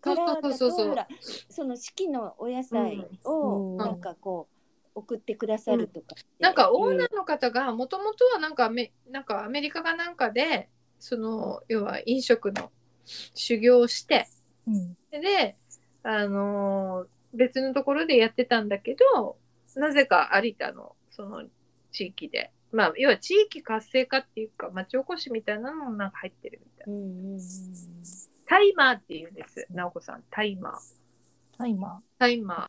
[0.00, 0.70] からだそうそうそう。
[0.70, 1.08] そうとほら
[1.48, 3.76] その四季のお野菜をうん。
[3.76, 4.48] なんかこ
[4.94, 6.14] う送ってくださるとか。
[6.18, 12.70] ってなんかオーナうーの方がもともとはなんかアメなんかアメリカかなんかでその要は飲食の
[13.34, 14.28] 修行をして。
[14.66, 14.96] うん。
[15.10, 15.56] で、
[16.02, 19.36] あのー別のところでやってたんだけど
[19.76, 21.44] なぜか有田のその
[21.90, 22.50] 地域で。
[22.74, 27.40] まあ要は地域活性化っていうか町おこしみたいなのもなんか入ってるみたいんうんうん
[28.46, 29.66] タイマーっていうんです。
[29.70, 30.72] 直子さんタイマー。
[31.58, 32.68] タイマタイマー。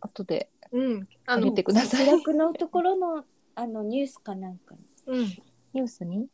[0.00, 1.08] 後でーうん。
[1.26, 2.06] あのてください。
[2.06, 3.24] のところの
[3.56, 4.76] あのニュースかなんか。
[5.08, 5.24] にうん。
[5.72, 6.18] ニュースに？
[6.18, 6.28] はい。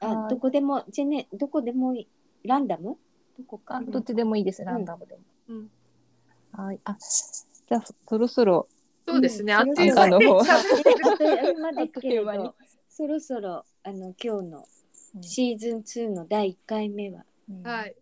[0.00, 2.08] あどこでもジェネどこでもいい。
[2.46, 2.98] ランダム？
[3.38, 5.20] どこかあどっちでもいいです、ランダムでも。
[5.48, 5.70] うん
[6.56, 6.80] はい。
[6.84, 6.96] あ、
[7.68, 8.68] じゃあそろそろ。
[9.06, 9.58] そうですね、うん。
[9.60, 10.08] あっという間。
[10.08, 10.42] の あ
[11.10, 12.54] っという間ですけど
[12.88, 14.64] そろそろあの今日の
[15.14, 15.22] うん。
[15.22, 17.24] シーズン2の第1回目は。
[17.62, 17.94] はい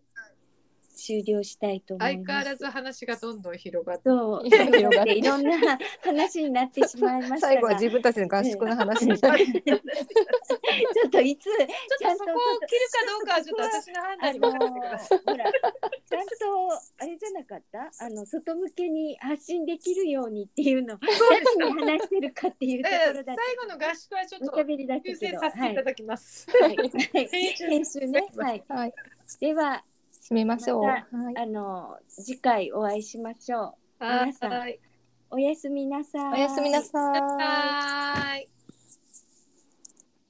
[1.05, 2.25] 終了したいと思います。
[2.25, 4.03] 相変わらず話がどんどん広がって。
[4.05, 4.43] そう。
[4.49, 9.37] 広がっていろんな話になってしまいました最後は自分たちの合宿の話にな。
[9.37, 9.45] る。
[11.05, 11.67] ょっといつちょっ
[12.11, 15.19] とそこを切るかどうかはちょっと私の判あ断にの任せてください。
[15.25, 16.33] ほらちゃんと
[16.99, 18.05] あれじゃなかった？
[18.05, 20.97] あの外向けに発信できるようにっていうの。
[21.57, 25.39] 何に話してるかっていうとこだからろだっ最後の合宿はちょっとおしゃべりだった修けど。
[25.39, 26.47] 正させていただきます。
[26.61, 26.75] はい。
[26.77, 27.27] はい。
[27.29, 28.27] 編集ね。
[28.35, 28.63] はい。
[28.67, 28.93] はい。
[29.39, 29.83] では
[30.29, 30.83] 締めましょう。
[30.83, 30.97] まは
[31.31, 31.37] い。
[31.37, 34.79] あの次回お会いしましょう皆さんはい。
[35.29, 38.54] おやすみなさいおやすみなさい。